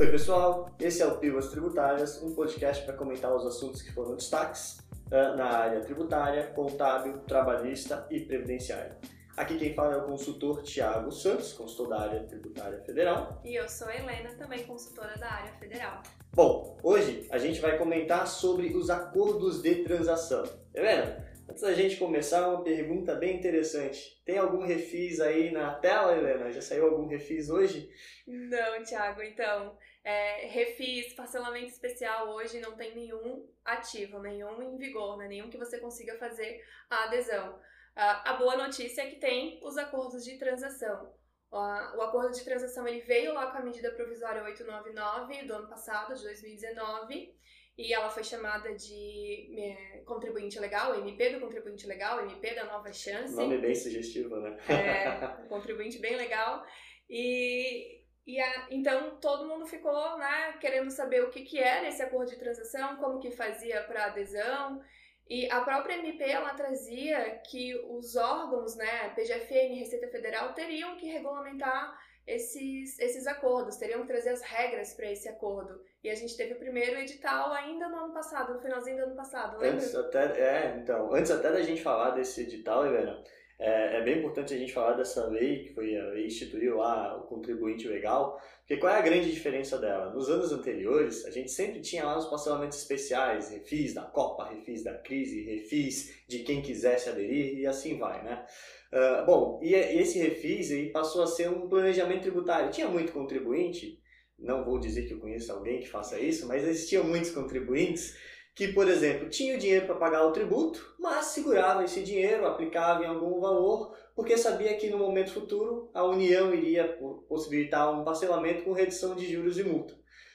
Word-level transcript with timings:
Oi, 0.00 0.10
pessoal. 0.10 0.74
Esse 0.80 1.02
é 1.02 1.06
o 1.06 1.18
Pílulas 1.18 1.50
Tributárias, 1.50 2.22
um 2.22 2.34
podcast 2.34 2.86
para 2.86 2.94
comentar 2.94 3.36
os 3.36 3.44
assuntos 3.44 3.82
que 3.82 3.92
foram 3.92 4.16
destaques 4.16 4.78
uh, 5.08 5.36
na 5.36 5.44
área 5.44 5.82
tributária, 5.82 6.46
contábil, 6.54 7.18
trabalhista 7.28 8.06
e 8.10 8.18
previdenciária. 8.18 8.96
Aqui 9.36 9.58
quem 9.58 9.74
fala 9.74 9.92
é 9.92 9.96
o 9.98 10.04
consultor 10.04 10.62
Tiago 10.62 11.12
Santos, 11.12 11.52
consultor 11.52 11.88
da 11.88 12.00
área 12.00 12.20
tributária 12.20 12.80
federal. 12.80 13.42
E 13.44 13.54
eu 13.54 13.68
sou 13.68 13.88
a 13.88 13.94
Helena, 13.94 14.30
também 14.38 14.64
consultora 14.64 15.18
da 15.18 15.30
área 15.30 15.52
federal. 15.58 16.02
Bom, 16.32 16.78
hoje 16.82 17.26
a 17.30 17.36
gente 17.36 17.60
vai 17.60 17.76
comentar 17.76 18.26
sobre 18.26 18.74
os 18.74 18.88
acordos 18.88 19.60
de 19.60 19.84
transação. 19.84 20.44
Helena, 20.74 21.29
Antes 21.50 21.62
da 21.62 21.74
gente 21.74 21.96
começar, 21.96 22.46
uma 22.48 22.62
pergunta 22.62 23.12
bem 23.16 23.36
interessante. 23.36 24.22
Tem 24.24 24.38
algum 24.38 24.64
refis 24.64 25.18
aí 25.18 25.50
na 25.50 25.74
tela, 25.74 26.16
Helena? 26.16 26.52
Já 26.52 26.62
saiu 26.62 26.86
algum 26.86 27.08
refis 27.08 27.50
hoje? 27.50 27.90
Não, 28.24 28.84
Thiago. 28.84 29.20
Então, 29.20 29.76
é, 30.04 30.46
refis, 30.46 31.12
parcelamento 31.12 31.66
especial 31.66 32.28
hoje 32.28 32.60
não 32.60 32.76
tem 32.76 32.94
nenhum 32.94 33.50
ativo, 33.64 34.20
nenhum 34.20 34.62
em 34.62 34.78
vigor, 34.78 35.18
né? 35.18 35.26
nenhum 35.26 35.50
que 35.50 35.58
você 35.58 35.80
consiga 35.80 36.16
fazer 36.18 36.62
a 36.88 37.06
adesão. 37.06 37.58
a 37.96 38.34
boa 38.34 38.56
notícia 38.56 39.02
é 39.02 39.10
que 39.10 39.16
tem 39.16 39.58
os 39.64 39.76
acordos 39.76 40.24
de 40.24 40.38
transação. 40.38 41.12
O 41.50 42.00
acordo 42.00 42.30
de 42.30 42.44
transação 42.44 42.86
ele 42.86 43.00
veio 43.00 43.34
lá 43.34 43.50
com 43.50 43.58
a 43.58 43.64
medida 43.64 43.90
provisória 43.90 44.44
899 44.44 45.46
do 45.46 45.54
ano 45.54 45.68
passado, 45.68 46.14
de 46.14 46.22
2019, 46.22 47.34
e 47.80 47.94
ela 47.94 48.10
foi 48.10 48.22
chamada 48.22 48.74
de 48.74 49.54
é, 49.58 50.02
contribuinte 50.04 50.60
legal, 50.60 50.94
MP 50.96 51.30
do 51.30 51.40
contribuinte 51.40 51.86
legal, 51.86 52.20
MP 52.20 52.54
da 52.54 52.64
nova 52.64 52.92
chance. 52.92 53.34
Nome 53.34 53.56
bem 53.56 53.74
sugestivo, 53.74 54.36
né? 54.36 54.58
É, 54.68 55.42
um 55.42 55.48
contribuinte 55.48 55.98
bem 55.98 56.14
legal. 56.14 56.62
E, 57.08 58.02
e 58.26 58.38
a, 58.38 58.66
então 58.70 59.18
todo 59.18 59.48
mundo 59.48 59.66
ficou 59.66 60.18
né, 60.18 60.58
querendo 60.60 60.90
saber 60.90 61.24
o 61.24 61.30
que, 61.30 61.40
que 61.40 61.58
era 61.58 61.88
esse 61.88 62.02
acordo 62.02 62.30
de 62.30 62.38
transação, 62.38 62.96
como 62.96 63.18
que 63.18 63.30
fazia 63.30 63.82
para 63.84 64.06
adesão. 64.06 64.82
E 65.26 65.50
a 65.50 65.62
própria 65.62 65.94
MP 65.94 66.22
ela 66.24 66.52
trazia 66.52 67.40
que 67.48 67.74
os 67.88 68.14
órgãos, 68.14 68.76
né, 68.76 69.08
PGFN 69.16 69.72
e 69.72 69.78
Receita 69.78 70.08
Federal, 70.08 70.52
teriam 70.52 70.96
que 70.96 71.06
regulamentar 71.06 71.98
esses, 72.26 72.98
esses 72.98 73.26
acordos, 73.26 73.76
teriam 73.76 74.02
que 74.02 74.06
trazer 74.06 74.30
as 74.30 74.42
regras 74.42 74.94
para 74.94 75.10
esse 75.10 75.28
acordo. 75.28 75.80
E 76.02 76.08
a 76.08 76.14
gente 76.14 76.36
teve 76.36 76.54
o 76.54 76.58
primeiro 76.58 76.98
edital 76.98 77.52
ainda 77.52 77.88
no 77.88 77.96
ano 78.04 78.12
passado, 78.12 78.54
no 78.54 78.60
finalzinho 78.60 78.96
do 78.98 79.02
ano 79.04 79.16
passado, 79.16 79.58
lembra? 79.58 79.76
Antes 79.76 79.94
até, 79.94 80.40
é, 80.40 80.76
então, 80.76 81.12
antes 81.12 81.30
até 81.30 81.50
da 81.50 81.62
gente 81.62 81.82
falar 81.82 82.10
desse 82.10 82.42
edital, 82.42 82.86
Helena, 82.86 83.22
é, 83.60 83.98
é, 83.98 84.02
bem 84.02 84.18
importante 84.18 84.54
a 84.54 84.56
gente 84.56 84.72
falar 84.72 84.94
dessa 84.94 85.26
lei 85.26 85.64
que 85.64 85.74
foi 85.74 85.94
a 85.94 86.06
lei 86.06 86.26
instituiu 86.26 86.78
lá 86.78 87.14
o 87.18 87.26
contribuinte 87.26 87.86
legal, 87.86 88.40
porque 88.60 88.78
qual 88.78 88.94
é 88.94 88.98
a 88.98 89.02
grande 89.02 89.30
diferença 89.30 89.76
dela? 89.76 90.14
Nos 90.14 90.30
anos 90.30 90.50
anteriores, 90.50 91.26
a 91.26 91.30
gente 91.30 91.50
sempre 91.50 91.82
tinha 91.82 92.06
lá 92.06 92.16
os 92.16 92.24
parcelamentos 92.24 92.78
especiais, 92.78 93.50
refis 93.50 93.92
da 93.92 94.02
Copa, 94.02 94.48
refis 94.48 94.82
da 94.82 94.94
crise, 94.94 95.42
refis 95.42 96.24
de 96.26 96.38
quem 96.38 96.62
quisesse 96.62 97.10
aderir 97.10 97.58
e 97.58 97.66
assim 97.66 97.98
vai, 97.98 98.24
né? 98.24 98.46
Uh, 98.90 99.26
bom, 99.26 99.60
e, 99.62 99.74
e 99.74 100.00
esse 100.00 100.18
refis 100.18 100.70
aí 100.70 100.88
passou 100.88 101.22
a 101.22 101.26
ser 101.26 101.50
um 101.50 101.68
planejamento 101.68 102.22
tributário. 102.22 102.70
Tinha 102.70 102.88
muito 102.88 103.12
contribuinte, 103.12 104.00
não 104.38 104.64
vou 104.64 104.80
dizer 104.80 105.06
que 105.06 105.12
eu 105.12 105.20
conheço 105.20 105.52
alguém 105.52 105.80
que 105.80 105.88
faça 105.88 106.18
isso, 106.18 106.48
mas 106.48 106.66
existiam 106.66 107.04
muitos 107.04 107.30
contribuintes 107.30 108.16
que, 108.60 108.68
por 108.74 108.86
exemplo, 108.88 109.30
tinham 109.30 109.56
dinheiro 109.56 109.86
para 109.86 109.94
pagar 109.94 110.26
o 110.26 110.32
tributo, 110.32 110.94
mas 110.98 111.24
segurava 111.28 111.82
esse 111.82 112.02
dinheiro, 112.02 112.44
aplicava 112.44 113.02
em 113.02 113.06
algum 113.06 113.40
valor, 113.40 113.96
porque 114.14 114.36
sabia 114.36 114.76
que 114.76 114.90
no 114.90 114.98
momento 114.98 115.32
futuro 115.32 115.88
a 115.94 116.04
União 116.04 116.52
iria 116.52 116.86
possibilitar 117.26 117.90
um 117.90 118.04
parcelamento 118.04 118.62
com 118.62 118.72
redução 118.72 119.16
de 119.16 119.32
juros 119.32 119.58
e 119.58 119.64
multa. 119.64 119.94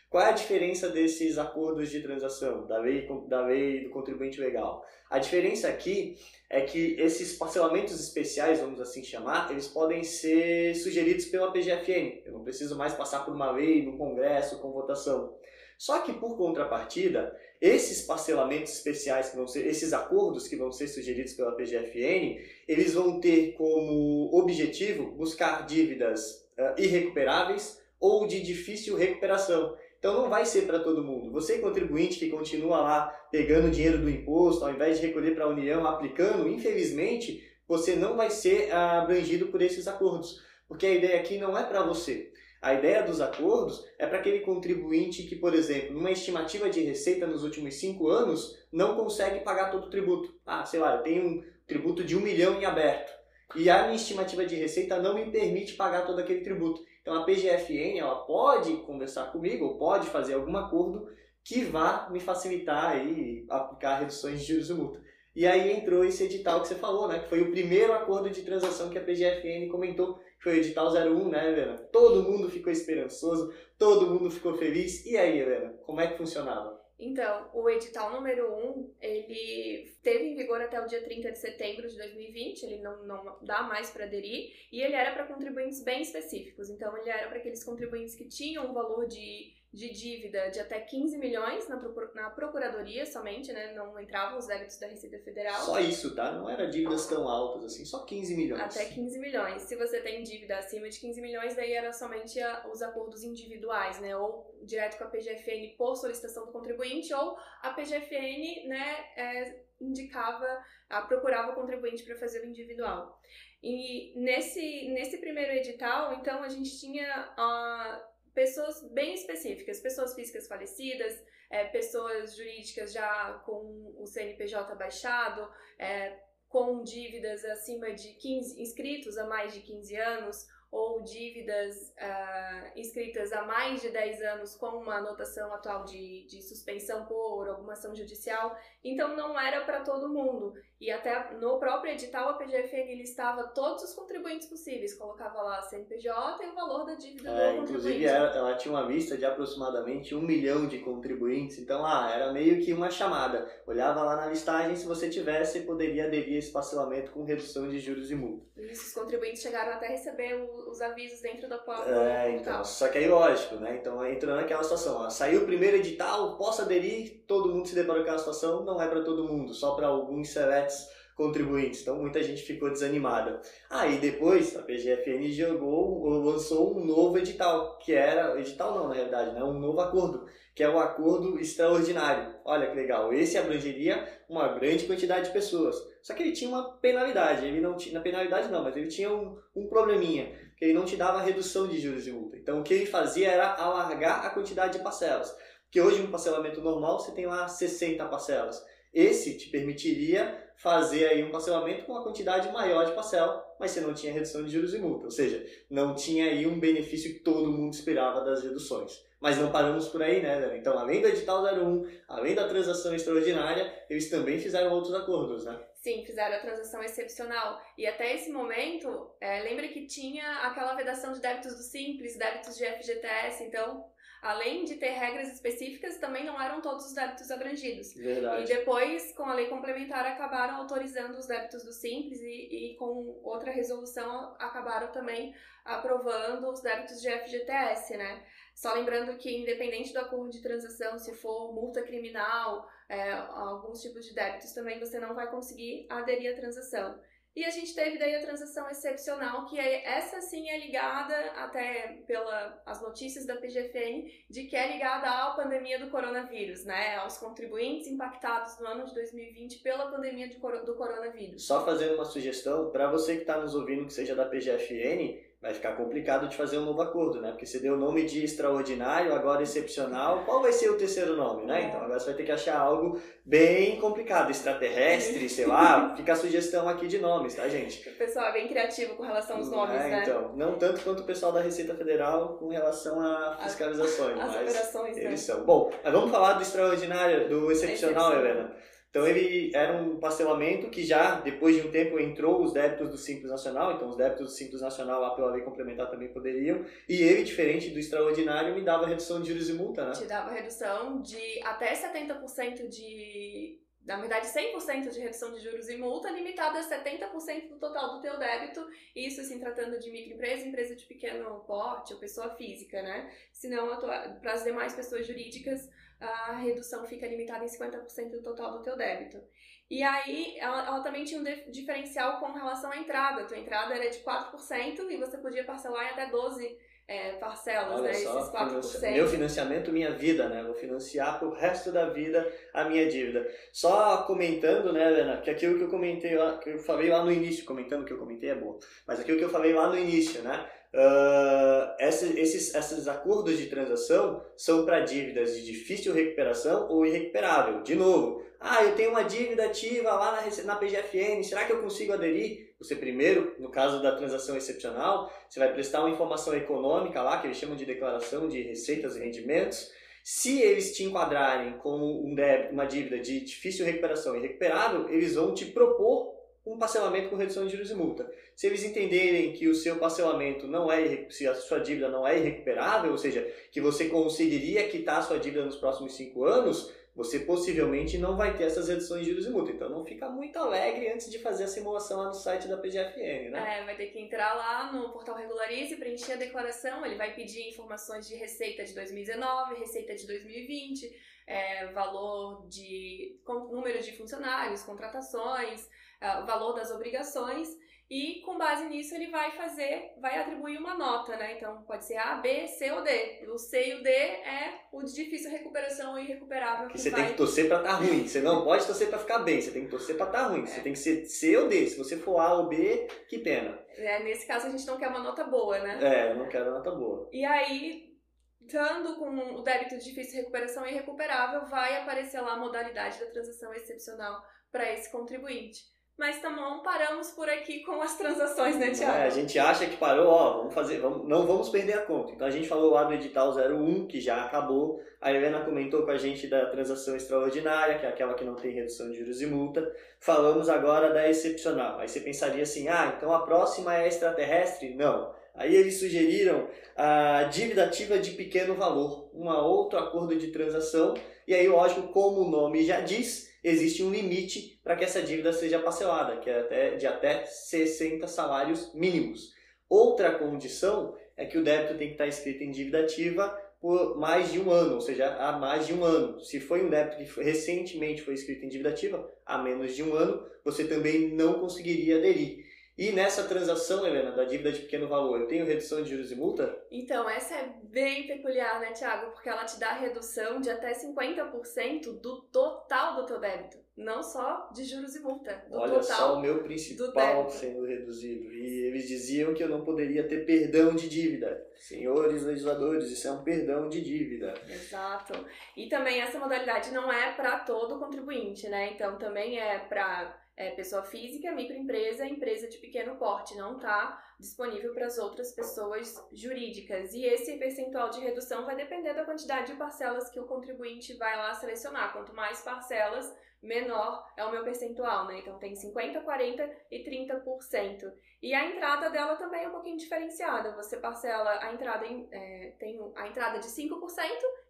Qual 0.09 0.23
é 0.23 0.29
a 0.29 0.31
diferença 0.31 0.89
desses 0.89 1.37
acordos 1.37 1.91
de 1.91 2.01
transação, 2.01 2.65
da 2.65 2.79
lei, 2.79 3.07
da 3.27 3.45
lei 3.45 3.83
do 3.83 3.91
contribuinte 3.91 4.41
legal? 4.41 4.83
A 5.07 5.19
diferença 5.19 5.67
aqui 5.67 6.17
é 6.49 6.61
que 6.61 6.95
esses 6.99 7.37
parcelamentos 7.37 7.93
especiais, 7.99 8.59
vamos 8.59 8.81
assim 8.81 9.03
chamar, 9.03 9.51
eles 9.51 9.67
podem 9.67 10.03
ser 10.03 10.73
sugeridos 10.73 11.25
pela 11.25 11.51
PGFN. 11.51 12.23
Eu 12.25 12.33
não 12.33 12.43
preciso 12.43 12.75
mais 12.75 12.95
passar 12.95 13.23
por 13.23 13.35
uma 13.35 13.51
lei 13.51 13.85
no 13.85 13.95
Congresso 13.99 14.59
com 14.59 14.71
votação. 14.71 15.37
Só 15.77 15.99
que 15.99 16.13
por 16.13 16.37
contrapartida, 16.37 17.35
esses 17.59 18.01
parcelamentos 18.01 18.73
especiais 18.73 19.29
que 19.29 19.37
vão 19.37 19.47
ser, 19.47 19.65
esses 19.65 19.93
acordos 19.93 20.47
que 20.47 20.55
vão 20.55 20.71
ser 20.71 20.87
sugeridos 20.87 21.33
pela 21.33 21.51
PGFN, 21.53 22.39
eles 22.67 22.93
vão 22.93 23.19
ter 23.19 23.53
como 23.53 24.29
objetivo 24.33 25.11
buscar 25.11 25.65
dívidas 25.65 26.47
uh, 26.57 26.79
irrecuperáveis 26.81 27.81
ou 27.99 28.27
de 28.27 28.41
difícil 28.41 28.95
recuperação. 28.95 29.75
Então 29.99 30.21
não 30.21 30.29
vai 30.29 30.45
ser 30.45 30.67
para 30.67 30.79
todo 30.79 31.03
mundo. 31.03 31.31
Você 31.31 31.57
contribuinte 31.57 32.19
que 32.19 32.29
continua 32.29 32.79
lá 32.79 33.07
pegando 33.31 33.71
dinheiro 33.71 33.97
do 33.97 34.09
imposto, 34.09 34.63
ao 34.63 34.71
invés 34.71 34.99
de 34.99 35.07
recolher 35.07 35.33
para 35.33 35.45
a 35.45 35.49
União, 35.49 35.85
aplicando, 35.87 36.47
infelizmente, 36.47 37.43
você 37.67 37.95
não 37.95 38.15
vai 38.15 38.29
ser 38.29 38.71
ah, 38.71 39.01
abrangido 39.01 39.47
por 39.47 39.61
esses 39.61 39.87
acordos. 39.87 40.39
Porque 40.67 40.85
a 40.85 40.93
ideia 40.93 41.19
aqui 41.19 41.37
não 41.37 41.57
é 41.57 41.63
para 41.63 41.81
você. 41.81 42.31
A 42.65 42.73
ideia 42.73 43.03
dos 43.03 43.21
acordos 43.21 43.85
é 43.99 44.07
para 44.07 44.17
aquele 44.17 44.39
contribuinte 44.39 45.21
que, 45.21 45.35
por 45.35 45.53
exemplo, 45.53 45.93
numa 45.93 46.09
estimativa 46.09 46.67
de 46.67 46.81
receita 46.81 47.27
nos 47.27 47.43
últimos 47.43 47.75
cinco 47.75 48.09
anos, 48.09 48.57
não 48.71 48.95
consegue 48.95 49.41
pagar 49.41 49.69
todo 49.69 49.85
o 49.85 49.89
tributo. 49.91 50.33
Ah, 50.43 50.65
sei 50.65 50.79
lá, 50.79 50.95
eu 50.95 51.03
tenho 51.03 51.27
um 51.27 51.43
tributo 51.67 52.03
de 52.03 52.17
um 52.17 52.21
milhão 52.21 52.59
em 52.59 52.65
aberto. 52.65 53.13
E 53.55 53.69
a 53.69 53.83
minha 53.83 53.95
estimativa 53.95 54.43
de 54.47 54.55
receita 54.55 54.99
não 54.99 55.13
me 55.13 55.29
permite 55.29 55.75
pagar 55.75 56.07
todo 56.07 56.17
aquele 56.17 56.41
tributo. 56.41 56.81
Então 57.03 57.13
a 57.13 57.23
PGFN 57.23 57.99
ela 57.99 58.25
pode 58.25 58.77
conversar 58.77 59.31
comigo, 59.31 59.63
ou 59.63 59.77
pode 59.77 60.07
fazer 60.07 60.33
algum 60.33 60.57
acordo 60.57 61.07
que 61.43 61.65
vá 61.65 62.09
me 62.09 62.19
facilitar 62.19 62.93
aí 62.93 63.45
aplicar 63.47 63.99
reduções 63.99 64.39
de 64.41 64.47
juros 64.47 64.71
e 64.71 64.73
multa. 64.73 65.03
E 65.35 65.45
aí 65.45 65.71
entrou 65.71 66.03
esse 66.03 66.23
edital 66.23 66.61
que 66.61 66.67
você 66.67 66.75
falou, 66.75 67.07
né? 67.07 67.19
Que 67.19 67.29
foi 67.29 67.41
o 67.41 67.51
primeiro 67.51 67.93
acordo 67.93 68.27
de 68.31 68.41
transação 68.41 68.89
que 68.89 68.97
a 68.97 69.03
PGFN 69.03 69.69
comentou 69.69 70.19
foi 70.45 70.57
o 70.57 70.57
edital 70.57 70.93
01, 70.93 71.29
né, 71.29 71.51
Helena? 71.51 71.75
Todo 71.91 72.21
mundo 72.21 72.51
ficou 72.51 72.71
esperançoso, 72.71 73.51
todo 73.79 74.05
mundo 74.05 74.29
ficou 74.29 74.53
feliz. 74.53 75.03
E 75.03 75.17
aí, 75.17 75.39
Helena, 75.39 75.73
como 75.81 75.99
é 75.99 76.05
que 76.05 76.19
funcionava? 76.19 76.79
Então, 76.99 77.49
o 77.51 77.67
edital 77.67 78.13
número 78.13 78.53
1, 78.53 78.93
ele 79.01 79.91
teve 80.03 80.25
em 80.25 80.35
vigor 80.35 80.61
até 80.61 80.79
o 80.79 80.85
dia 80.85 81.03
30 81.03 81.31
de 81.31 81.39
setembro 81.39 81.89
de 81.89 81.97
2020, 81.97 82.61
ele 82.61 82.77
não, 82.77 83.03
não 83.07 83.39
dá 83.41 83.63
mais 83.63 83.89
para 83.89 84.05
aderir, 84.05 84.53
e 84.71 84.81
ele 84.81 84.93
era 84.93 85.13
para 85.13 85.25
contribuintes 85.25 85.83
bem 85.83 86.03
específicos. 86.03 86.69
Então, 86.69 86.95
ele 86.95 87.09
era 87.09 87.27
para 87.27 87.39
aqueles 87.39 87.63
contribuintes 87.63 88.13
que 88.13 88.29
tinham 88.29 88.69
um 88.69 88.73
valor 88.73 89.07
de 89.07 89.51
de 89.75 89.89
dívida 89.89 90.49
de 90.49 90.61
até 90.61 90.79
15 90.79 91.17
milhões 91.17 91.67
na, 91.67 91.75
na 92.15 92.29
procuradoria 92.29 93.05
somente, 93.05 93.51
né? 93.51 93.73
Não 93.73 93.99
entravam 93.99 94.39
os 94.39 94.47
débitos 94.47 94.79
da 94.79 94.87
Receita 94.87 95.19
Federal. 95.19 95.61
Só 95.65 95.81
isso, 95.81 96.15
tá? 96.15 96.31
Não 96.31 96.49
era 96.49 96.65
dívidas 96.65 97.07
tão 97.07 97.27
altas 97.27 97.65
assim, 97.65 97.83
só 97.83 98.05
15 98.05 98.37
milhões. 98.37 98.61
Até 98.61 98.85
15 98.85 99.19
milhões. 99.19 99.63
Se 99.63 99.75
você 99.75 99.99
tem 99.99 100.23
dívida 100.23 100.57
acima 100.57 100.89
de 100.89 100.97
15 100.97 101.21
milhões, 101.21 101.57
daí 101.57 101.73
era 101.73 101.91
somente 101.91 102.39
a, 102.39 102.65
os 102.71 102.81
acordos 102.81 103.21
individuais, 103.21 103.99
né? 103.99 104.15
Ou 104.15 104.57
direto 104.63 104.97
com 104.97 105.03
a 105.03 105.07
PGFN 105.07 105.75
por 105.77 105.97
solicitação 105.97 106.45
do 106.45 106.53
contribuinte, 106.53 107.13
ou 107.13 107.37
a 107.61 107.71
PGFN, 107.71 108.67
né, 108.67 109.05
é, 109.17 109.61
indicava, 109.81 110.47
a, 110.89 111.01
procurava 111.01 111.51
o 111.51 111.55
contribuinte 111.55 112.03
para 112.03 112.15
fazer 112.15 112.41
o 112.41 112.45
individual. 112.45 113.19
E 113.61 114.17
nesse, 114.17 114.87
nesse 114.93 115.17
primeiro 115.17 115.51
edital, 115.51 116.13
então, 116.13 116.41
a 116.41 116.47
gente 116.47 116.79
tinha. 116.79 117.33
Uh, 117.37 118.14
pessoas 118.35 118.83
bem 118.91 119.15
específicas, 119.15 119.79
pessoas 119.79 120.13
físicas 120.13 120.47
falecidas, 120.47 121.19
é, 121.49 121.63
pessoas 121.65 122.35
jurídicas 122.35 122.93
já 122.93 123.41
com 123.45 123.95
o 123.97 124.05
CNPJ 124.05 124.75
baixado, 124.75 125.49
é, 125.79 126.19
com 126.49 126.83
dívidas 126.83 127.43
acima 127.45 127.93
de 127.93 128.13
15, 128.13 128.61
inscritos 128.61 129.17
há 129.17 129.25
mais 129.25 129.53
de 129.53 129.61
15 129.61 129.95
anos, 129.95 130.45
ou 130.75 131.01
dívidas 131.03 131.93
uh, 131.97 132.77
inscritas 132.79 133.31
há 133.31 133.43
mais 133.43 133.81
de 133.81 133.89
10 133.89 134.21
anos 134.23 134.55
com 134.55 134.67
uma 134.67 134.95
anotação 134.95 135.53
atual 135.53 135.85
de, 135.85 136.25
de 136.27 136.41
suspensão 136.41 137.05
por 137.05 137.47
alguma 137.47 137.73
ação 137.73 137.95
judicial. 137.95 138.57
Então 138.83 139.15
não 139.15 139.39
era 139.39 139.63
para 139.63 139.83
todo 139.83 140.13
mundo. 140.13 140.53
E 140.79 140.91
até 140.91 141.31
no 141.35 141.57
próprio 141.57 141.93
edital 141.93 142.29
a 142.29 142.33
PGFN 142.33 142.95
listava 142.95 143.43
todos 143.47 143.83
os 143.83 143.93
contribuintes 143.93 144.47
possíveis, 144.47 144.93
colocava 144.93 145.41
lá 145.41 145.59
a 145.59 145.61
CNPJ 145.61 146.43
e 146.43 146.49
o 146.49 146.53
valor 146.53 146.85
da 146.85 146.95
dívida 146.95 147.29
é, 147.29 147.53
do 147.53 147.63
Inclusive 147.63 148.05
ela, 148.05 148.35
ela, 148.35 148.55
tinha 148.55 148.73
uma 148.73 148.81
lista 148.81 149.17
de 149.17 149.25
aproximadamente 149.25 150.13
um 150.13 150.21
milhão 150.21 150.67
de 150.67 150.79
contribuintes, 150.79 151.59
então 151.59 151.85
ah, 151.85 152.11
era 152.13 152.33
meio 152.33 152.63
que 152.63 152.73
uma 152.73 152.91
chamada. 152.91 153.49
Olhava 153.65 154.03
lá 154.03 154.17
na 154.17 154.27
listagem, 154.27 154.75
se 154.75 154.85
você 154.85 155.09
tivesse, 155.09 155.61
poderia 155.61 156.07
aderir 156.07 156.35
a 156.35 156.39
esse 156.39 156.51
parcelamento 156.51 157.11
com 157.11 157.23
redução 157.23 157.69
de 157.69 157.79
juros 157.79 158.11
e 158.11 158.15
multa. 158.15 158.45
Isso, 158.57 158.87
os 158.87 158.93
contribuintes 158.93 159.41
chegaram 159.41 159.73
até 159.73 159.87
a 159.87 159.91
receber 159.91 160.33
os 160.67 160.81
avisos 160.81 161.21
dentro 161.21 161.47
da 161.47 161.57
própria 161.57 161.93
É, 161.93 162.31
então, 162.35 162.63
só 162.65 162.89
que 162.89 162.97
aí 162.97 163.07
lógico, 163.07 163.55
né? 163.55 163.77
Então 163.79 164.05
entrando 164.05 164.37
naquela 164.37 164.63
situação, 164.63 164.97
ó, 164.97 165.09
saiu 165.09 165.43
o 165.43 165.45
primeiro 165.45 165.77
edital, 165.77 166.37
posso 166.37 166.61
aderir, 166.61 167.23
todo 167.27 167.49
mundo 167.49 167.67
se 167.67 167.75
deparou 167.75 167.97
com 167.97 168.01
aquela 168.03 168.19
situação, 168.19 168.63
não 168.63 168.81
é 168.81 168.87
para 168.87 169.01
todo 169.01 169.27
mundo, 169.27 169.53
só 169.53 169.75
para 169.75 169.87
alguns 169.87 170.29
seletos 170.29 170.87
contribuintes. 171.15 171.81
Então 171.81 171.97
muita 171.97 172.21
gente 172.21 172.43
ficou 172.43 172.69
desanimada. 172.69 173.41
Aí 173.69 173.95
ah, 173.95 173.99
depois 173.99 174.55
a 174.55 174.61
PGFN 174.61 175.31
jogou, 175.31 176.07
lançou 176.07 176.77
um 176.77 176.85
novo 176.85 177.17
edital, 177.17 177.77
que 177.79 177.93
era 177.93 178.39
edital 178.39 178.75
não 178.75 178.89
na 178.89 178.95
realidade, 178.95 179.33
né, 179.33 179.43
um 179.43 179.59
novo 179.59 179.79
acordo, 179.79 180.25
que 180.53 180.63
é 180.63 180.69
o 180.69 180.77
acordo 180.77 181.39
extraordinário. 181.39 182.35
Olha 182.43 182.67
que 182.67 182.75
legal, 182.75 183.13
esse 183.13 183.37
abrangeria 183.37 184.07
uma 184.29 184.49
grande 184.49 184.85
quantidade 184.85 185.27
de 185.27 185.33
pessoas. 185.33 185.75
Só 186.01 186.13
que 186.13 186.21
ele 186.21 186.33
tinha 186.33 186.49
uma 186.49 186.73
penalidade, 186.77 187.45
ele 187.45 187.61
não 187.61 187.75
tinha, 187.75 187.95
na 187.95 188.01
penalidade 188.01 188.49
não, 188.49 188.63
mas 188.63 188.75
ele 188.75 188.87
tinha 188.87 189.11
um, 189.11 189.37
um 189.55 189.67
probleminha, 189.67 190.31
que 190.57 190.65
ele 190.65 190.73
não 190.73 190.85
te 190.85 190.95
dava 190.95 191.21
redução 191.21 191.67
de 191.67 191.79
juros 191.79 192.07
e 192.07 192.11
multa. 192.11 192.37
Então 192.37 192.59
o 192.59 192.63
que 192.63 192.73
ele 192.73 192.85
fazia 192.85 193.29
era 193.31 193.53
alargar 193.53 194.25
a 194.25 194.29
quantidade 194.29 194.77
de 194.77 194.83
parcelas. 194.83 195.35
Porque 195.65 195.81
hoje 195.81 196.01
um 196.01 196.11
parcelamento 196.11 196.61
normal 196.61 196.99
você 196.99 197.11
tem 197.11 197.25
lá 197.25 197.47
60 197.47 198.05
parcelas. 198.05 198.65
Esse 198.93 199.37
te 199.37 199.49
permitiria 199.49 200.41
fazer 200.55 201.07
aí 201.07 201.21
um 201.21 201.31
parcelamento 201.31 201.83
com 201.83 201.91
uma 201.91 202.03
quantidade 202.03 202.49
maior 202.51 202.85
de 202.85 202.93
parcela, 202.93 203.45
mas 203.59 203.71
você 203.71 203.81
não 203.81 203.93
tinha 203.93 204.13
redução 204.13 204.43
de 204.43 204.49
juros 204.49 204.73
e 204.73 204.79
multa, 204.79 205.05
ou 205.05 205.11
seja, 205.11 205.45
não 205.69 205.93
tinha 205.93 206.25
aí 206.25 206.47
um 206.47 206.59
benefício 206.59 207.13
que 207.13 207.19
todo 207.19 207.51
mundo 207.51 207.73
esperava 207.73 208.21
das 208.21 208.41
reduções. 208.41 209.03
Mas 209.19 209.37
não 209.37 209.51
paramos 209.51 209.87
por 209.87 210.03
aí, 210.03 210.21
né? 210.21 210.57
Então, 210.57 210.77
além 210.77 211.01
do 211.01 211.07
edital 211.07 211.43
01, 211.43 211.87
além 212.07 212.35
da 212.35 212.47
transação 212.47 212.93
extraordinária, 212.93 213.73
eles 213.89 214.09
também 214.09 214.39
fizeram 214.39 214.71
outros 214.71 214.93
acordos, 214.93 215.45
né? 215.45 215.59
Sim, 215.73 216.03
fizeram 216.05 216.35
a 216.35 216.39
transação 216.39 216.83
excepcional. 216.83 217.59
E 217.77 217.87
até 217.87 218.13
esse 218.15 218.31
momento, 218.31 219.09
é, 219.19 219.41
lembra 219.41 219.67
que 219.67 219.87
tinha 219.87 220.41
aquela 220.41 220.75
vedação 220.75 221.11
de 221.11 221.21
débitos 221.21 221.55
do 221.55 221.63
Simples, 221.63 222.17
débitos 222.17 222.57
de 222.57 222.65
FGTS, 222.65 223.43
então 223.43 223.85
além 224.25 224.65
de 224.65 224.75
ter 224.75 224.89
regras 224.89 225.31
específicas, 225.31 225.99
também 225.99 226.25
não 226.25 226.41
eram 226.41 226.59
todos 226.59 226.87
os 226.87 226.93
débitos 226.93 227.29
abrangidos. 227.29 227.93
Verdade. 227.93 228.43
E 228.43 228.55
depois, 228.55 229.13
com 229.13 229.23
a 229.23 229.35
lei 229.35 229.47
complementar, 229.47 230.03
acabaram 230.03 230.55
autorizando 230.55 231.15
os 231.15 231.27
débitos 231.27 231.63
do 231.63 231.71
Simples 231.71 232.19
e, 232.21 232.73
e 232.73 232.75
com 232.77 233.19
outra 233.23 233.51
resolução 233.51 234.35
acabaram 234.39 234.91
também 234.91 235.35
aprovando 235.63 236.49
os 236.49 236.61
débitos 236.61 237.01
de 237.01 237.09
FGTS, 237.09 237.97
né? 237.97 238.23
Só 238.55 238.73
lembrando 238.73 239.15
que, 239.17 239.37
independente 239.37 239.93
do 239.93 239.99
acordo 239.99 240.31
de 240.31 240.41
transação, 240.41 240.97
se 240.97 241.13
for 241.13 241.53
multa 241.53 241.83
criminal, 241.83 242.67
é, 242.89 243.11
alguns 243.11 243.81
tipos 243.81 244.05
de 244.05 244.15
débitos 244.15 244.53
também, 244.53 244.79
você 244.79 244.99
não 244.99 245.13
vai 245.13 245.29
conseguir 245.29 245.85
aderir 245.89 246.33
à 246.33 246.35
transação. 246.35 246.99
E 247.35 247.43
a 247.43 247.49
gente 247.49 247.75
teve 247.75 247.97
daí 247.97 248.15
a 248.15 248.21
transação 248.21 248.69
excepcional, 248.69 249.45
que 249.45 249.59
é, 249.59 249.85
essa 249.97 250.21
sim 250.21 250.49
é 250.49 250.57
ligada, 250.57 251.13
até 251.35 252.01
pelas 252.07 252.81
notícias 252.81 253.25
da 253.25 253.35
PGFN, 253.35 254.09
de 254.29 254.45
que 254.45 254.55
é 254.55 254.71
ligada 254.71 255.09
à 255.09 255.31
pandemia 255.31 255.77
do 255.77 255.89
coronavírus, 255.89 256.63
né? 256.63 256.95
Aos 256.95 257.17
contribuintes 257.17 257.87
impactados 257.87 258.57
no 258.59 258.67
ano 258.67 258.85
de 258.85 258.93
2020 258.93 259.59
pela 259.59 259.91
pandemia 259.91 260.29
do 260.29 260.75
coronavírus. 260.75 261.45
Só 261.45 261.65
fazendo 261.65 261.95
uma 261.95 262.05
sugestão, 262.05 262.71
para 262.71 262.89
você 262.89 263.15
que 263.15 263.21
está 263.21 263.37
nos 263.37 263.53
ouvindo 263.53 263.85
que 263.85 263.93
seja 263.93 264.15
da 264.15 264.25
PGFN, 264.25 265.19
vai 265.41 265.53
ficar 265.53 265.73
complicado 265.73 266.27
de 266.27 266.35
fazer 266.35 266.57
um 266.57 266.65
novo 266.65 266.81
acordo, 266.81 267.21
né? 267.21 267.29
Porque 267.29 267.45
você 267.45 267.59
deu 267.59 267.75
o 267.75 267.77
nome 267.77 268.03
de 268.03 268.23
extraordinário, 268.23 269.13
agora 269.13 269.43
excepcional. 269.43 270.23
Qual 270.25 270.41
vai 270.41 270.51
ser 270.51 270.69
o 270.69 270.77
terceiro 270.77 271.15
nome, 271.15 271.45
né? 271.45 271.67
Então 271.69 271.81
agora 271.81 271.99
você 271.99 272.07
vai 272.07 272.15
ter 272.15 272.23
que 272.23 272.31
achar 272.31 272.57
algo 272.57 272.99
bem 273.23 273.79
complicado, 273.79 274.31
extraterrestre, 274.31 275.29
sei 275.29 275.45
lá. 275.45 275.93
Fica 275.97 276.13
a 276.13 276.15
sugestão 276.15 276.67
aqui 276.67 276.87
de 276.87 276.97
nomes, 276.97 277.35
tá, 277.35 277.47
gente? 277.47 277.87
O 277.87 277.93
pessoal 277.93 278.25
é 278.27 278.33
bem 278.33 278.47
criativo 278.47 278.95
com 278.95 279.03
relação 279.03 279.37
aos 279.37 279.49
nomes, 279.51 279.75
é, 279.75 279.89
né? 279.89 280.03
Então, 280.03 280.35
não 280.35 280.57
tanto 280.57 280.81
quanto 280.81 281.01
o 281.01 281.05
pessoal 281.05 281.31
da 281.31 281.41
Receita 281.41 281.75
Federal 281.75 282.37
com 282.37 282.49
relação 282.49 282.99
a 282.99 283.37
fiscalizações, 283.43 284.17
as, 284.17 284.29
as 284.29 284.35
mas 284.35 284.49
operações, 284.49 284.97
eles 284.97 285.09
né? 285.09 285.17
são. 285.17 285.43
Bom, 285.43 285.71
mas 285.83 285.93
vamos 285.93 286.11
falar 286.11 286.33
do 286.33 286.41
extraordinário, 286.41 287.29
do 287.29 287.51
excepcional, 287.51 288.13
Helena. 288.13 288.55
Então 288.95 289.05
ele 289.05 289.51
era 289.53 289.73
um 289.73 289.99
parcelamento 289.99 290.69
que 290.69 290.81
já, 290.81 291.19
depois 291.19 291.53
de 291.53 291.67
um 291.67 291.69
tempo, 291.69 291.99
entrou 291.99 292.41
os 292.41 292.53
débitos 292.53 292.89
do 292.89 292.97
Simples 292.97 293.29
Nacional, 293.29 293.73
então 293.73 293.89
os 293.89 293.97
débitos 293.97 294.27
do 294.27 294.31
Simples 294.31 294.61
Nacional 294.61 295.01
lá 295.01 295.09
pela 295.09 295.31
lei 295.31 295.41
complementar 295.41 295.91
também 295.91 296.07
poderiam, 296.07 296.65
e 296.87 297.03
ele, 297.03 297.25
diferente 297.25 297.71
do 297.71 297.77
extraordinário, 297.77 298.55
me 298.55 298.61
dava 298.61 298.87
redução 298.87 299.21
de 299.21 299.33
juros 299.33 299.49
e 299.49 299.53
multa, 299.53 299.85
né? 299.85 299.91
Te 299.91 300.05
dava 300.05 300.31
redução 300.31 301.01
de 301.01 301.41
até 301.43 301.73
70% 301.73 302.69
de 302.69 303.59
na 303.85 303.99
verdade, 303.99 304.25
100% 304.27 304.89
de 304.89 304.99
redução 304.99 305.31
de 305.31 305.41
juros 305.41 305.69
e 305.69 305.77
multa, 305.77 306.09
limitada 306.09 306.57
a 306.57 306.63
70% 306.63 307.49
do 307.49 307.59
total 307.59 307.95
do 307.95 308.01
teu 308.01 308.17
débito, 308.17 308.65
isso 308.95 309.21
se 309.23 309.37
tratando 309.37 309.77
de 309.77 309.91
microempresa, 309.91 310.47
empresa 310.47 310.75
de 310.75 310.85
pequeno 310.87 311.41
porte 311.41 311.93
ou 311.93 311.99
pessoa 311.99 312.31
física, 312.31 312.81
né? 312.81 313.11
Senão, 313.31 313.79
para 313.79 314.33
as 314.33 314.43
demais 314.43 314.73
pessoas 314.73 315.05
jurídicas, 315.05 315.69
a 315.99 316.33
redução 316.33 316.85
fica 316.85 317.07
limitada 317.07 317.43
em 317.43 317.47
50% 317.47 318.11
do 318.11 318.21
total 318.21 318.51
do 318.51 318.63
teu 318.63 318.75
débito. 318.75 319.21
E 319.69 319.81
aí, 319.81 320.37
ela, 320.37 320.67
ela 320.67 320.81
também 320.81 321.03
tinha 321.03 321.19
um 321.19 321.51
diferencial 321.51 322.19
com 322.19 322.31
relação 322.31 322.71
à 322.71 322.77
entrada. 322.77 323.21
A 323.21 323.25
tua 323.25 323.37
entrada 323.37 323.73
era 323.73 323.89
de 323.89 323.99
4% 323.99 324.89
e 324.91 324.97
você 324.97 325.17
podia 325.17 325.43
parcelar 325.43 325.85
em 325.85 325.89
até 325.89 326.05
12 326.07 326.57
é, 326.87 327.13
parcelas, 327.13 327.79
Olha 327.79 327.89
né? 327.89 327.93
Só, 327.95 328.19
esses 328.19 328.31
4%. 328.31 328.91
Meu 328.93 329.07
financiamento, 329.07 329.71
minha 329.71 329.91
vida, 329.91 330.29
né? 330.29 330.43
Vou 330.43 330.53
financiar 330.53 331.17
pro 331.17 331.33
resto 331.33 331.71
da 331.71 331.89
vida 331.89 332.31
a 332.53 332.65
minha 332.65 332.87
dívida. 332.87 333.27
Só 333.51 334.03
comentando, 334.03 334.71
né, 334.71 334.87
Helena, 334.87 335.17
que 335.17 335.31
aquilo 335.31 335.57
que 335.57 335.63
eu 335.63 335.69
comentei 335.69 336.15
lá, 336.15 336.37
que 336.37 336.51
eu 336.51 336.59
falei 336.59 336.89
lá 336.89 337.03
no 337.03 337.11
início, 337.11 337.43
comentando 337.43 337.81
o 337.81 337.85
que 337.85 337.93
eu 337.93 337.97
comentei 337.97 338.29
é 338.29 338.35
bom, 338.35 338.59
mas 338.87 338.99
aquilo 338.99 339.17
que 339.17 339.23
eu 339.23 339.29
falei 339.29 339.51
lá 339.53 339.67
no 339.67 339.77
início, 339.77 340.21
né? 340.21 340.47
Uh, 340.75 341.71
esses, 341.79 342.53
esses 342.53 342.87
acordos 342.89 343.37
de 343.37 343.45
transação 343.45 344.21
são 344.35 344.65
para 344.65 344.81
dívidas 344.81 345.33
de 345.33 345.45
difícil 345.45 345.93
recuperação 345.93 346.67
ou 346.69 346.85
irrecuperável. 346.85 347.63
De 347.63 347.75
novo, 347.75 348.21
ah, 348.41 348.61
eu 348.61 348.75
tenho 348.75 348.89
uma 348.89 349.03
dívida 349.03 349.45
ativa 349.45 349.93
lá 349.93 350.21
na, 350.21 350.43
na 350.43 350.55
PGFN, 350.57 351.23
será 351.23 351.45
que 351.45 351.53
eu 351.53 351.61
consigo 351.61 351.93
aderir? 351.93 352.53
Você 352.59 352.75
primeiro, 352.75 353.33
no 353.39 353.49
caso 353.49 353.81
da 353.81 353.95
transação 353.95 354.35
excepcional, 354.35 355.09
você 355.29 355.39
vai 355.39 355.53
prestar 355.53 355.79
uma 355.79 355.89
informação 355.89 356.35
econômica 356.35 357.01
lá, 357.01 357.21
que 357.21 357.27
eles 357.27 357.37
chamam 357.37 357.55
de 357.55 357.65
declaração 357.65 358.27
de 358.27 358.41
receitas 358.41 358.97
e 358.97 358.99
rendimentos. 358.99 359.71
Se 360.03 360.41
eles 360.41 360.75
te 360.75 360.83
enquadrarem 360.83 361.53
como 361.59 362.05
um 362.05 362.13
débito, 362.13 362.53
uma 362.53 362.65
dívida 362.65 362.99
de 362.99 363.21
difícil 363.21 363.65
recuperação 363.65 364.13
e 364.13 364.19
irrecuperável, 364.19 364.89
eles 364.89 365.15
vão 365.15 365.33
te 365.33 365.45
propor 365.45 366.14
um 366.45 366.57
parcelamento 366.57 367.09
com 367.09 367.15
redução 367.15 367.45
de 367.45 367.51
juros 367.53 367.71
e 367.71 367.75
multa. 367.75 368.09
Se 368.35 368.45
eles 368.45 368.63
entenderem 368.63 369.33
que 369.33 369.47
o 369.47 369.55
seu 369.55 369.77
parcelamento 369.77 370.45
não 370.47 370.71
é, 370.71 371.09
se 371.09 371.27
a 371.27 371.33
sua 371.33 371.59
dívida 371.59 371.89
não 371.89 372.07
é 372.07 372.19
irrecuperável, 372.19 372.91
ou 372.91 372.97
seja, 372.97 373.21
que 373.51 373.59
você 373.59 373.89
conseguiria 373.89 374.67
quitar 374.67 374.99
a 374.99 375.01
sua 375.01 375.17
dívida 375.17 375.43
nos 375.43 375.55
próximos 375.55 375.95
cinco 375.95 376.23
anos, 376.23 376.71
você 376.95 377.19
possivelmente 377.19 377.97
não 377.97 378.15
vai 378.15 378.37
ter 378.37 378.45
essas 378.45 378.69
reduções 378.69 379.03
de 379.03 379.09
juros 379.09 379.25
e 379.25 379.29
multa. 379.29 379.51
Então 379.51 379.69
não 379.69 379.83
fica 379.83 380.07
muito 380.07 380.37
alegre 380.39 380.89
antes 380.89 381.11
de 381.11 381.19
fazer 381.19 381.43
a 381.43 381.47
simulação 381.47 381.97
lá 381.99 382.07
no 382.07 382.13
site 382.13 382.47
da 382.47 382.57
PGFN, 382.57 383.31
né? 383.31 383.59
É, 383.59 383.65
vai 383.65 383.75
ter 383.75 383.87
que 383.87 383.99
entrar 383.99 384.33
lá 384.33 384.71
no 384.71 384.93
portal 384.93 385.15
Regularize, 385.15 385.75
preencher 385.75 386.13
a 386.13 386.17
declaração, 386.17 386.85
ele 386.85 386.95
vai 386.95 387.13
pedir 387.13 387.49
informações 387.49 388.07
de 388.07 388.15
receita 388.15 388.63
de 388.63 388.73
2019, 388.73 389.55
receita 389.55 389.93
de 389.93 390.07
2020, 390.07 390.95
é, 391.27 391.65
valor 391.73 392.47
de 392.47 393.19
número 393.27 393.81
de 393.81 393.91
funcionários, 393.97 394.63
contratações, 394.63 395.67
uh, 396.01 396.23
o 396.23 396.25
valor 396.25 396.53
das 396.53 396.71
obrigações 396.71 397.49
e 397.89 398.21
com 398.25 398.35
base 398.35 398.65
nisso 398.65 398.95
ele 398.95 399.11
vai 399.11 399.31
fazer, 399.31 399.93
vai 400.01 400.19
atribuir 400.19 400.57
uma 400.57 400.73
nota, 400.73 401.15
né? 401.17 401.35
Então 401.35 401.61
pode 401.67 401.85
ser 401.85 401.97
A, 401.97 402.15
B, 402.15 402.47
C 402.47 402.71
ou 402.71 402.81
D. 402.81 403.27
O 403.31 403.37
C 403.37 403.69
e 403.69 403.73
o 403.75 403.83
D 403.83 403.89
é 403.89 404.61
o 404.71 404.81
de 404.81 404.91
difícil 404.91 405.29
recuperação 405.29 405.91
ou 405.91 405.99
irrecuperável. 405.99 406.67
Que 406.67 406.79
você 406.79 406.89
vai... 406.89 407.01
tem 407.01 407.11
que 407.11 407.17
torcer 407.17 407.47
para 407.47 407.57
estar 407.57 407.69
tá 407.69 407.75
ruim. 407.75 408.07
Você 408.07 408.21
não 408.21 408.43
pode 408.43 408.65
torcer 408.65 408.89
para 408.89 408.97
ficar 408.97 409.19
bem, 409.19 409.39
você 409.39 409.51
tem 409.51 409.65
que 409.65 409.69
torcer 409.69 409.95
para 409.95 410.07
estar 410.07 410.23
tá 410.23 410.27
ruim. 410.29 410.41
É. 410.41 410.45
Você 410.47 410.61
tem 410.61 410.73
que 410.73 410.79
ser 410.79 411.05
C 411.05 411.37
ou 411.37 411.47
D. 411.47 411.67
Se 411.67 411.77
você 411.77 411.95
for 411.95 412.19
A 412.19 412.33
ou 412.33 412.47
B, 412.47 412.87
que 413.07 413.19
pena. 413.19 413.63
É, 413.77 414.01
nesse 414.03 414.25
caso 414.25 414.47
a 414.47 414.49
gente 414.49 414.65
não 414.65 414.77
quer 414.77 414.87
uma 414.87 415.03
nota 415.03 415.23
boa, 415.23 415.59
né? 415.59 415.79
É, 415.83 416.11
eu 416.11 416.15
não 416.15 416.27
quero 416.27 416.45
uma 416.45 416.57
nota 416.57 416.71
boa. 416.71 417.07
E 417.13 417.23
aí, 417.23 417.95
estando 418.41 418.95
com 418.95 419.35
o 419.35 419.43
débito 419.43 419.77
de 419.77 419.83
difícil 419.83 420.15
recuperação 420.15 420.65
e 420.65 420.71
irrecuperável, 420.71 421.45
vai 421.45 421.79
aparecer 421.79 422.19
lá 422.19 422.33
a 422.33 422.39
modalidade 422.39 422.99
da 422.99 423.11
transação 423.11 423.53
excepcional 423.53 424.23
para 424.51 424.73
esse 424.73 424.91
contribuinte. 424.91 425.74
Mas 425.97 426.19
também 426.21 426.35
paramos 426.61 427.11
por 427.11 427.29
aqui 427.29 427.61
com 427.61 427.81
as 427.81 427.97
transações, 427.97 428.57
né, 428.57 428.71
Tiago? 428.71 428.97
É, 428.97 429.03
a 429.03 429.09
gente 429.09 429.39
acha 429.39 429.65
que 429.65 429.77
parou, 429.77 430.07
ó, 430.07 430.37
vamos 430.39 430.53
fazer, 430.53 430.79
vamos, 430.79 431.07
não 431.07 431.25
vamos 431.25 431.47
perder 431.47 431.73
a 431.73 431.81
conta. 431.83 432.11
Então 432.11 432.27
a 432.27 432.31
gente 432.31 432.49
falou 432.49 432.71
lá 432.71 432.83
do 432.83 432.93
edital 432.93 433.31
01, 433.31 433.87
que 433.87 434.01
já 434.01 434.25
acabou. 434.25 434.81
A 434.99 435.13
Helena 435.13 435.45
comentou 435.45 435.83
com 435.83 435.91
a 435.91 435.97
gente 435.97 436.27
da 436.27 436.47
transação 436.47 436.97
extraordinária, 436.97 437.77
que 437.77 437.85
é 437.85 437.89
aquela 437.89 438.13
que 438.13 438.25
não 438.25 438.35
tem 438.35 438.51
redução 438.51 438.91
de 438.91 438.97
juros 438.97 439.21
e 439.21 439.25
multa. 439.25 439.71
Falamos 439.99 440.49
agora 440.49 440.93
da 440.93 441.07
excepcional. 441.07 441.79
Aí 441.79 441.87
você 441.87 442.01
pensaria 442.01 442.43
assim, 442.43 442.67
ah, 442.67 442.93
então 442.97 443.13
a 443.13 443.25
próxima 443.25 443.77
é 443.77 443.87
extraterrestre? 443.87 444.73
Não. 444.73 445.13
Aí 445.33 445.55
eles 445.55 445.79
sugeriram 445.79 446.47
a 446.75 447.23
dívida 447.23 447.65
ativa 447.65 447.97
de 447.99 448.11
pequeno 448.11 448.55
valor, 448.55 449.09
um 449.13 449.29
outro 449.29 449.79
acordo 449.79 450.15
de 450.15 450.27
transação. 450.27 450.93
E 451.27 451.33
aí, 451.33 451.47
lógico, 451.47 451.87
como 451.89 452.21
o 452.21 452.29
nome 452.29 452.63
já 452.63 452.81
diz, 452.81 453.33
existe 453.45 453.83
um 453.83 453.91
limite 453.91 454.59
para 454.63 454.75
que 454.75 454.83
essa 454.83 455.01
dívida 455.01 455.31
seja 455.31 455.59
parcelada, 455.59 456.17
que 456.17 456.29
é 456.29 456.39
até, 456.39 456.75
de 456.75 456.87
até 456.87 457.25
60 457.25 458.07
salários 458.07 458.73
mínimos. 458.73 459.33
Outra 459.69 460.11
condição 460.11 460.95
é 461.15 461.25
que 461.25 461.37
o 461.37 461.43
débito 461.43 461.77
tem 461.77 461.87
que 461.87 461.93
estar 461.93 462.07
escrito 462.07 462.43
em 462.43 462.51
dívida 462.51 462.81
ativa 462.81 463.29
por 463.61 463.97
mais 463.97 464.31
de 464.31 464.39
um 464.39 464.51
ano, 464.51 464.75
ou 464.75 464.81
seja, 464.81 465.15
há 465.15 465.37
mais 465.39 465.67
de 465.67 465.73
um 465.73 465.83
ano. 465.83 466.19
Se 466.19 466.39
foi 466.39 466.63
um 466.63 466.69
débito 466.69 466.97
que 466.97 467.23
recentemente 467.23 468.01
foi 468.01 468.15
escrito 468.15 468.45
em 468.45 468.49
dívida 468.49 468.69
ativa, 468.69 469.07
há 469.25 469.37
menos 469.37 469.75
de 469.75 469.83
um 469.83 469.93
ano, 469.93 470.25
você 470.43 470.65
também 470.65 471.09
não 471.09 471.39
conseguiria 471.39 471.97
aderir. 471.97 472.44
E 472.77 472.91
nessa 472.91 473.23
transação, 473.23 473.87
Helena, 473.87 474.11
da 474.11 474.25
dívida 474.25 474.51
de 474.51 474.59
pequeno 474.59 474.87
valor, 474.87 475.21
eu 475.21 475.27
tenho 475.27 475.45
redução 475.45 475.81
de 475.81 475.91
juros 475.91 476.11
e 476.11 476.15
multa? 476.15 476.61
Então, 476.69 477.09
essa 477.09 477.33
é 477.33 477.53
bem 477.63 478.05
peculiar, 478.05 478.59
né, 478.59 478.73
Tiago? 478.73 479.11
Porque 479.11 479.29
ela 479.29 479.45
te 479.45 479.57
dá 479.57 479.73
redução 479.73 480.41
de 480.41 480.49
até 480.49 480.73
50% 480.73 482.01
do 482.01 482.21
total 482.23 482.95
do 482.97 483.05
teu 483.05 483.19
débito. 483.19 483.63
Não 483.77 484.01
só 484.03 484.49
de 484.53 484.63
juros 484.63 484.95
e 484.95 485.01
multa, 485.01 485.45
do 485.49 485.57
Olha 485.57 485.79
total 485.79 485.97
só 485.97 486.15
o 486.15 486.21
meu 486.21 486.43
principal 486.43 487.29
sendo 487.29 487.65
reduzido. 487.65 488.33
E 488.33 488.67
eles 488.67 488.87
diziam 488.87 489.33
que 489.33 489.43
eu 489.43 489.49
não 489.49 489.65
poderia 489.65 490.07
ter 490.07 490.25
perdão 490.25 490.75
de 490.75 490.87
dívida. 490.87 491.45
Senhores 491.55 492.23
legisladores, 492.23 492.89
isso 492.89 493.07
é 493.07 493.11
um 493.11 493.23
perdão 493.23 493.67
de 493.67 493.81
dívida. 493.81 494.33
Exato. 494.47 495.13
E 495.57 495.67
também 495.67 496.01
essa 496.01 496.19
modalidade 496.19 496.71
não 496.71 496.91
é 496.91 497.13
para 497.13 497.39
todo 497.39 497.79
contribuinte, 497.79 498.47
né? 498.47 498.71
Então 498.73 498.97
também 498.97 499.39
é 499.39 499.59
para 499.59 500.24
é, 500.37 500.51
pessoa 500.51 500.83
física, 500.83 501.31
microempresa, 501.31 502.05
empresa 502.05 502.47
de 502.47 502.57
pequeno 502.57 502.97
porte, 502.97 503.35
não 503.35 503.55
está 503.55 504.03
disponível 504.19 504.73
para 504.73 504.87
as 504.87 504.97
outras 504.97 505.31
pessoas 505.31 505.95
jurídicas. 506.11 506.93
E 506.93 507.05
esse 507.05 507.37
percentual 507.37 507.89
de 507.89 508.01
redução 508.01 508.45
vai 508.45 508.55
depender 508.55 508.93
da 508.93 509.05
quantidade 509.05 509.51
de 509.51 509.57
parcelas 509.57 510.09
que 510.09 510.19
o 510.19 510.27
contribuinte 510.27 510.93
vai 510.97 511.15
lá 511.15 511.33
selecionar. 511.33 511.93
Quanto 511.93 512.13
mais 512.13 512.41
parcelas, 512.41 513.13
menor 513.41 514.05
é 514.17 514.25
o 514.25 514.31
meu 514.31 514.43
percentual, 514.43 515.07
né? 515.07 515.19
Então 515.19 515.37
tem 515.39 515.55
50, 515.55 516.01
40 516.01 516.49
e 516.69 516.83
30%. 516.83 517.93
E 518.21 518.33
a 518.33 518.45
entrada 518.45 518.89
dela 518.89 519.15
também 519.15 519.43
é 519.43 519.47
um 519.47 519.51
pouquinho 519.51 519.77
diferenciada. 519.77 520.55
Você 520.55 520.77
parcela 520.77 521.39
a 521.41 521.53
entrada 521.53 521.85
em, 521.85 522.07
é, 522.11 522.55
tem 522.59 522.79
a 522.95 523.07
entrada 523.07 523.39
de 523.39 523.47
5%, 523.47 523.79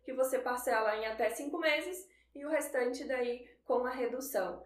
que 0.03 0.13
você 0.13 0.39
parcela 0.39 0.95
em 0.95 1.05
até 1.05 1.29
5 1.29 1.57
meses, 1.59 2.09
e 2.33 2.45
o 2.45 2.49
restante 2.49 3.03
daí 3.03 3.47
com 3.65 3.85
a 3.85 3.91
redução. 3.91 4.65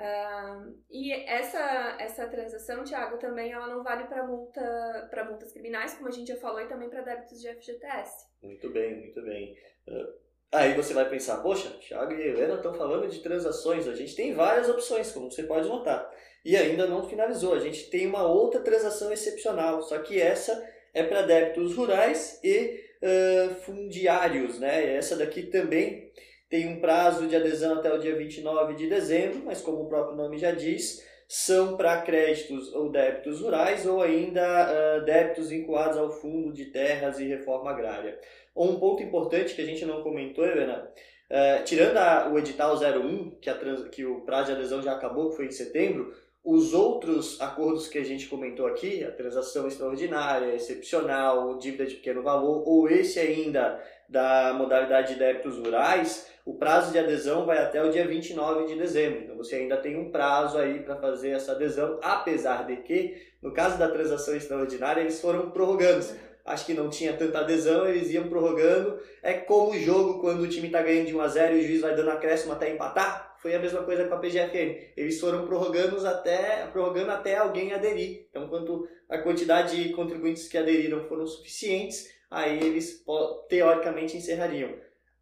Uh, 0.00 0.74
e 0.90 1.12
essa, 1.12 1.96
essa 2.00 2.26
transação, 2.26 2.82
Thiago, 2.84 3.18
também 3.18 3.52
ela 3.52 3.66
não 3.66 3.84
vale 3.84 4.04
para 4.04 4.26
multa, 4.26 5.08
para 5.10 5.26
multas 5.26 5.52
criminais, 5.52 5.92
como 5.92 6.08
a 6.08 6.10
gente 6.10 6.28
já 6.28 6.36
falou, 6.36 6.58
e 6.58 6.68
também 6.68 6.88
para 6.88 7.02
débitos 7.02 7.38
de 7.38 7.52
FGTS. 7.54 8.26
Muito 8.42 8.70
bem, 8.70 8.96
muito 8.96 9.20
bem. 9.20 9.54
Uh, 9.86 10.14
aí 10.52 10.72
você 10.72 10.94
vai 10.94 11.06
pensar, 11.06 11.42
poxa, 11.42 11.68
Thiago 11.80 12.14
e 12.14 12.28
Helena 12.28 12.54
estão 12.54 12.72
falando 12.72 13.08
de 13.08 13.20
transações, 13.20 13.86
a 13.86 13.94
gente 13.94 14.16
tem 14.16 14.32
várias 14.32 14.70
opções, 14.70 15.12
como 15.12 15.30
você 15.30 15.42
pode 15.42 15.68
notar. 15.68 16.10
E 16.46 16.56
ainda 16.56 16.86
não 16.86 17.06
finalizou, 17.06 17.52
a 17.52 17.60
gente 17.60 17.90
tem 17.90 18.06
uma 18.06 18.26
outra 18.26 18.62
transação 18.62 19.12
excepcional, 19.12 19.82
só 19.82 19.98
que 19.98 20.18
essa 20.18 20.66
é 20.94 21.02
para 21.02 21.22
débitos 21.22 21.76
rurais 21.76 22.40
e 22.42 22.82
uh, 23.02 23.54
fundiários, 23.56 24.58
né? 24.58 24.94
Essa 24.96 25.14
daqui 25.14 25.42
também 25.42 26.10
tem 26.50 26.68
um 26.68 26.80
prazo 26.80 27.28
de 27.28 27.36
adesão 27.36 27.78
até 27.78 27.94
o 27.94 27.98
dia 27.98 28.16
29 28.16 28.74
de 28.74 28.88
dezembro, 28.88 29.42
mas 29.44 29.62
como 29.62 29.82
o 29.82 29.88
próprio 29.88 30.16
nome 30.16 30.36
já 30.36 30.50
diz, 30.50 31.08
são 31.28 31.76
para 31.76 32.02
créditos 32.02 32.74
ou 32.74 32.90
débitos 32.90 33.40
rurais 33.40 33.86
ou 33.86 34.02
ainda 34.02 34.42
uh, 34.42 35.04
débitos 35.04 35.50
vinculados 35.50 35.96
ao 35.96 36.10
fundo 36.10 36.52
de 36.52 36.64
terras 36.66 37.20
e 37.20 37.28
reforma 37.28 37.70
agrária. 37.70 38.18
Um 38.54 38.80
ponto 38.80 39.00
importante 39.00 39.54
que 39.54 39.62
a 39.62 39.64
gente 39.64 39.86
não 39.86 40.02
comentou, 40.02 40.44
Helena, 40.44 40.90
uh, 41.30 41.64
tirando 41.64 41.96
a, 41.96 42.28
o 42.28 42.36
edital 42.36 42.74
01, 42.74 43.38
que, 43.40 43.48
a 43.48 43.54
trans, 43.54 43.88
que 43.88 44.04
o 44.04 44.22
prazo 44.22 44.46
de 44.46 44.58
adesão 44.58 44.82
já 44.82 44.92
acabou, 44.92 45.30
que 45.30 45.36
foi 45.36 45.46
em 45.46 45.52
setembro, 45.52 46.12
os 46.42 46.72
outros 46.72 47.40
acordos 47.40 47.86
que 47.86 47.98
a 47.98 48.04
gente 48.04 48.26
comentou 48.26 48.66
aqui, 48.66 49.04
a 49.04 49.10
transação 49.10 49.68
extraordinária, 49.68 50.54
excepcional, 50.54 51.58
dívida 51.58 51.86
de 51.86 51.96
pequeno 51.96 52.22
valor, 52.22 52.62
ou 52.66 52.88
esse 52.88 53.20
ainda 53.20 53.82
da 54.08 54.54
modalidade 54.54 55.12
de 55.12 55.18
débitos 55.18 55.58
rurais, 55.58 56.28
o 56.44 56.54
prazo 56.54 56.92
de 56.92 56.98
adesão 56.98 57.44
vai 57.44 57.58
até 57.58 57.82
o 57.84 57.90
dia 57.90 58.06
29 58.06 58.66
de 58.66 58.74
dezembro. 58.74 59.20
Então 59.20 59.36
você 59.36 59.56
ainda 59.56 59.76
tem 59.76 59.96
um 59.96 60.10
prazo 60.10 60.58
aí 60.58 60.80
para 60.80 60.96
fazer 60.96 61.30
essa 61.30 61.52
adesão, 61.52 62.00
apesar 62.02 62.66
de 62.66 62.76
que, 62.76 63.16
no 63.42 63.52
caso 63.52 63.78
da 63.78 63.88
transação 63.88 64.34
extraordinária, 64.34 65.02
eles 65.02 65.20
foram 65.20 65.50
prorrogando. 65.50 66.06
Acho 66.44 66.66
que 66.66 66.74
não 66.74 66.88
tinha 66.88 67.12
tanta 67.12 67.40
adesão, 67.40 67.86
eles 67.86 68.10
iam 68.10 68.28
prorrogando. 68.28 68.98
É 69.22 69.34
como 69.34 69.72
o 69.72 69.78
jogo 69.78 70.20
quando 70.20 70.40
o 70.40 70.48
time 70.48 70.66
está 70.66 70.82
ganhando 70.82 71.06
de 71.06 71.14
1 71.14 71.20
a 71.20 71.28
0 71.28 71.56
e 71.56 71.60
o 71.60 71.66
juiz 71.66 71.80
vai 71.82 71.94
dando 71.94 72.10
acréscimo 72.10 72.52
até 72.52 72.72
empatar. 72.72 73.29
Foi 73.40 73.54
a 73.54 73.58
mesma 73.58 73.82
coisa 73.82 74.06
com 74.06 74.14
a 74.14 74.18
PGFN. 74.18 74.92
Eles 74.96 75.18
foram 75.18 75.46
prorrogando 75.46 76.06
até, 76.06 76.66
prorrogando 76.66 77.10
até 77.10 77.36
alguém 77.36 77.72
aderir. 77.72 78.26
Então, 78.28 78.48
quanto 78.48 78.86
a 79.08 79.18
quantidade 79.18 79.82
de 79.82 79.92
contribuintes 79.94 80.46
que 80.46 80.58
aderiram 80.58 81.08
foram 81.08 81.26
suficientes, 81.26 82.12
aí 82.30 82.58
eles 82.62 83.02
teoricamente 83.48 84.16
encerrariam. 84.16 84.74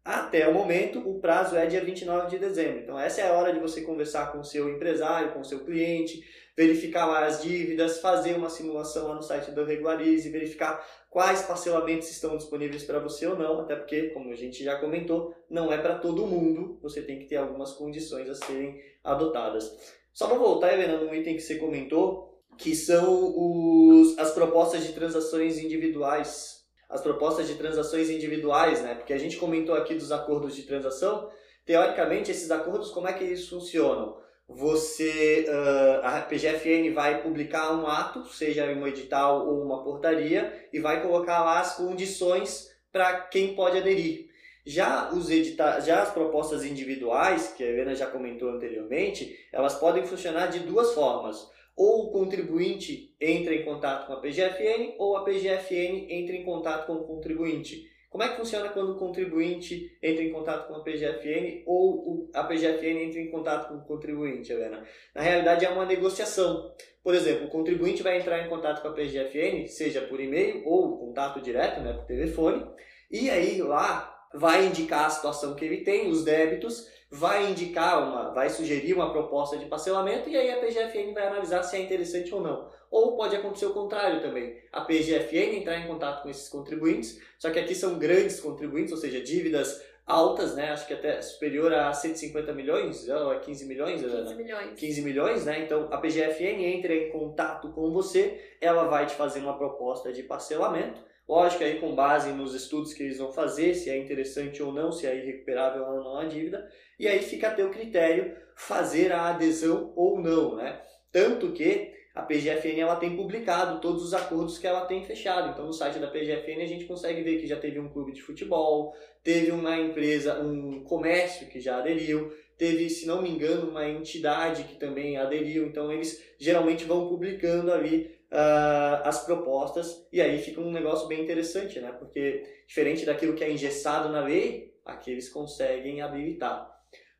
Até 0.03 0.47
o 0.47 0.53
momento, 0.53 0.99
o 1.07 1.19
prazo 1.19 1.55
é 1.55 1.65
dia 1.65 1.83
29 1.83 2.29
de 2.29 2.39
dezembro. 2.39 2.79
Então, 2.79 2.99
essa 2.99 3.21
é 3.21 3.27
a 3.29 3.33
hora 3.33 3.53
de 3.53 3.59
você 3.59 3.81
conversar 3.81 4.31
com 4.31 4.39
o 4.39 4.43
seu 4.43 4.69
empresário, 4.69 5.31
com 5.31 5.41
o 5.41 5.45
seu 5.45 5.63
cliente, 5.63 6.21
verificar 6.57 7.05
lá 7.05 7.25
as 7.25 7.41
dívidas, 7.41 8.01
fazer 8.01 8.35
uma 8.35 8.49
simulação 8.49 9.07
lá 9.07 9.15
no 9.15 9.21
site 9.21 9.51
do 9.51 9.63
Regularize, 9.63 10.29
verificar 10.29 10.85
quais 11.09 11.41
parcelamentos 11.41 12.09
estão 12.09 12.37
disponíveis 12.37 12.83
para 12.83 12.99
você 12.99 13.25
ou 13.27 13.37
não, 13.37 13.61
até 13.61 13.75
porque, 13.75 14.09
como 14.09 14.31
a 14.31 14.35
gente 14.35 14.63
já 14.63 14.79
comentou, 14.79 15.33
não 15.49 15.71
é 15.71 15.77
para 15.77 15.97
todo 15.97 16.27
mundo, 16.27 16.79
você 16.81 17.01
tem 17.01 17.19
que 17.19 17.25
ter 17.25 17.37
algumas 17.37 17.73
condições 17.73 18.29
a 18.29 18.35
serem 18.35 18.79
adotadas. 19.03 19.71
Só 20.13 20.27
para 20.27 20.37
voltar, 20.37 20.73
Helena, 20.73 20.99
no 20.99 21.13
item 21.13 21.35
que 21.35 21.41
você 21.41 21.55
comentou, 21.55 22.41
que 22.57 22.75
são 22.75 23.33
os, 23.35 24.17
as 24.17 24.31
propostas 24.31 24.85
de 24.85 24.93
transações 24.93 25.57
individuais 25.57 26.59
as 26.89 27.01
propostas 27.01 27.47
de 27.47 27.53
transações 27.53 28.09
individuais, 28.09 28.81
né? 28.81 28.95
Porque 28.95 29.13
a 29.13 29.17
gente 29.17 29.37
comentou 29.37 29.75
aqui 29.75 29.93
dos 29.93 30.11
acordos 30.11 30.55
de 30.55 30.63
transação. 30.63 31.29
Teoricamente, 31.63 32.31
esses 32.31 32.49
acordos, 32.49 32.89
como 32.89 33.07
é 33.07 33.13
que 33.13 33.23
eles 33.23 33.47
funcionam? 33.47 34.17
Você, 34.49 35.45
uh, 35.47 36.05
a 36.05 36.21
PGFN 36.21 36.91
vai 36.91 37.21
publicar 37.21 37.71
um 37.71 37.85
ato, 37.85 38.25
seja 38.27 38.65
um 38.65 38.87
edital 38.87 39.47
ou 39.47 39.63
uma 39.63 39.83
portaria, 39.83 40.67
e 40.73 40.79
vai 40.79 41.03
colocar 41.03 41.43
lá 41.43 41.59
as 41.59 41.75
condições 41.75 42.67
para 42.91 43.21
quem 43.21 43.53
pode 43.53 43.77
aderir. 43.77 44.27
Já, 44.65 45.11
os 45.13 45.29
edita 45.29 45.79
já 45.81 46.01
as 46.01 46.11
propostas 46.11 46.65
individuais, 46.65 47.53
que 47.55 47.63
a 47.63 47.67
Helena 47.67 47.93
já 47.93 48.07
comentou 48.07 48.49
anteriormente, 48.49 49.37
elas 49.53 49.75
podem 49.75 50.03
funcionar 50.03 50.47
de 50.47 50.59
duas 50.59 50.93
formas 50.93 51.47
ou 51.79 52.07
o 52.07 52.11
contribuinte 52.11 53.15
entra 53.21 53.55
em 53.55 53.63
contato 53.63 54.05
com 54.05 54.11
a 54.11 54.19
PGFN 54.19 54.95
ou 54.97 55.15
a 55.15 55.23
PGFN 55.23 56.07
entra 56.09 56.35
em 56.35 56.43
contato 56.43 56.85
com 56.85 56.95
o 56.95 57.03
contribuinte. 57.05 57.89
Como 58.19 58.29
é 58.29 58.33
que 58.33 58.41
funciona 58.41 58.67
quando 58.67 58.91
o 58.91 58.99
contribuinte 58.99 59.97
entra 60.03 60.21
em 60.21 60.29
contato 60.29 60.67
com 60.67 60.75
a 60.75 60.83
PGFN 60.83 61.63
ou 61.65 62.29
a 62.33 62.43
PGFN 62.43 63.03
entra 63.03 63.21
em 63.21 63.31
contato 63.31 63.69
com 63.69 63.75
o 63.75 63.85
contribuinte, 63.85 64.51
Helena? 64.51 64.83
Na 65.15 65.21
realidade 65.21 65.63
é 65.63 65.69
uma 65.69 65.85
negociação. 65.85 66.69
Por 67.01 67.15
exemplo, 67.15 67.47
o 67.47 67.49
contribuinte 67.49 68.03
vai 68.03 68.19
entrar 68.19 68.45
em 68.45 68.49
contato 68.49 68.81
com 68.81 68.89
a 68.89 68.91
PGFN, 68.91 69.65
seja 69.69 70.01
por 70.01 70.19
e-mail 70.19 70.67
ou 70.67 70.99
contato 70.99 71.39
direto, 71.39 71.79
né, 71.79 71.93
por 71.93 72.03
telefone, 72.03 72.65
e 73.09 73.29
aí 73.29 73.61
lá 73.61 74.08
vai 74.33 74.65
indicar 74.65 75.05
a 75.05 75.09
situação 75.09 75.55
que 75.55 75.65
ele 75.65 75.77
tem, 75.77 76.09
os 76.09 76.23
débitos, 76.23 76.87
vai 77.11 77.49
indicar 77.49 78.03
uma, 78.03 78.29
vai 78.31 78.49
sugerir 78.49 78.93
uma 78.93 79.11
proposta 79.11 79.57
de 79.57 79.65
parcelamento 79.65 80.29
e 80.29 80.37
aí 80.37 80.51
a 80.51 80.59
PGFN 80.59 81.13
vai 81.13 81.27
analisar 81.27 81.63
se 81.63 81.75
é 81.75 81.79
interessante 81.79 82.33
ou 82.33 82.41
não. 82.41 82.69
Ou 82.91 83.15
pode 83.15 83.35
acontecer 83.35 83.65
o 83.65 83.73
contrário 83.73 84.21
também. 84.21 84.57
A 84.71 84.81
PGFN 84.81 85.57
entrar 85.57 85.79
em 85.79 85.87
contato 85.87 86.23
com 86.23 86.29
esses 86.29 86.49
contribuintes, 86.49 87.19
só 87.37 87.49
que 87.49 87.59
aqui 87.59 87.73
são 87.73 87.97
grandes 87.97 88.39
contribuintes, 88.39 88.91
ou 88.91 88.97
seja, 88.97 89.21
dívidas 89.21 89.83
altas, 90.05 90.55
né? 90.55 90.71
Acho 90.71 90.87
que 90.87 90.93
até 90.93 91.21
superior 91.21 91.71
a 91.71 91.93
150 91.93 92.51
milhões, 92.53 93.07
ou 93.07 93.31
é 93.31 93.39
15 93.39 93.65
milhões? 93.65 94.01
15 94.01 94.35
milhões. 94.35 94.79
15 94.79 95.01
milhões, 95.03 95.45
né? 95.45 95.59
Então 95.63 95.87
a 95.91 95.97
PGFN 95.97 96.63
entra 96.63 96.93
em 96.93 97.11
contato 97.11 97.69
com 97.69 97.91
você, 97.91 98.39
ela 98.59 98.85
vai 98.85 99.05
te 99.05 99.13
fazer 99.13 99.39
uma 99.39 99.57
proposta 99.57 100.11
de 100.11 100.23
parcelamento 100.23 100.99
Lógico, 101.29 101.63
aí 101.63 101.79
com 101.79 101.93
base 101.93 102.31
nos 102.31 102.55
estudos 102.55 102.91
que 102.91 103.03
eles 103.03 103.19
vão 103.19 103.31
fazer, 103.31 103.75
se 103.75 103.87
é 103.87 103.95
interessante 103.95 104.63
ou 104.63 104.73
não, 104.73 104.91
se 104.91 105.05
é 105.05 105.15
irrecuperável 105.15 105.85
ou 105.85 106.03
não 106.03 106.17
a 106.17 106.25
dívida, 106.25 106.67
e 106.97 107.07
aí 107.07 107.19
fica 107.19 107.49
a 107.49 107.53
teu 107.53 107.69
critério 107.69 108.35
fazer 108.55 109.11
a 109.11 109.29
adesão 109.29 109.93
ou 109.95 110.19
não, 110.19 110.55
né? 110.55 110.81
Tanto 111.11 111.51
que 111.51 111.93
a 112.15 112.23
PGFN 112.23 112.79
ela 112.79 112.95
tem 112.95 113.15
publicado 113.15 113.79
todos 113.79 114.03
os 114.03 114.13
acordos 114.15 114.57
que 114.57 114.65
ela 114.65 114.87
tem 114.87 115.05
fechado. 115.05 115.51
Então 115.51 115.67
no 115.67 115.71
site 115.71 115.99
da 115.99 116.07
PGFN 116.07 116.63
a 116.63 116.67
gente 116.67 116.85
consegue 116.85 117.21
ver 117.21 117.39
que 117.39 117.45
já 117.45 117.57
teve 117.57 117.79
um 117.79 117.89
clube 117.89 118.11
de 118.11 118.23
futebol, 118.23 118.95
teve 119.23 119.51
uma 119.51 119.77
empresa, 119.77 120.41
um 120.41 120.83
comércio 120.83 121.45
que 121.45 121.59
já 121.59 121.77
aderiu, 121.77 122.33
teve, 122.57 122.89
se 122.89 123.05
não 123.05 123.21
me 123.21 123.29
engano, 123.29 123.69
uma 123.69 123.87
entidade 123.87 124.63
que 124.63 124.79
também 124.79 125.15
aderiu. 125.15 125.67
Então 125.67 125.91
eles 125.93 126.23
geralmente 126.39 126.85
vão 126.85 127.07
publicando 127.07 127.71
ali 127.71 128.18
uh, 128.31 129.01
as 129.03 129.25
propostas 129.25 130.07
e 130.11 130.21
aí 130.21 130.39
fica 130.39 130.61
um 130.61 130.71
negócio 130.71 131.07
bem 131.07 131.21
interessante, 131.21 131.79
né? 131.79 131.91
Porque 131.91 132.43
diferente 132.67 133.05
daquilo 133.05 133.35
que 133.35 133.43
é 133.43 133.51
engessado 133.51 134.09
na 134.09 134.21
lei, 134.21 134.73
aqui 134.85 135.11
eles 135.11 135.29
conseguem 135.29 136.01
habilitar. 136.01 136.69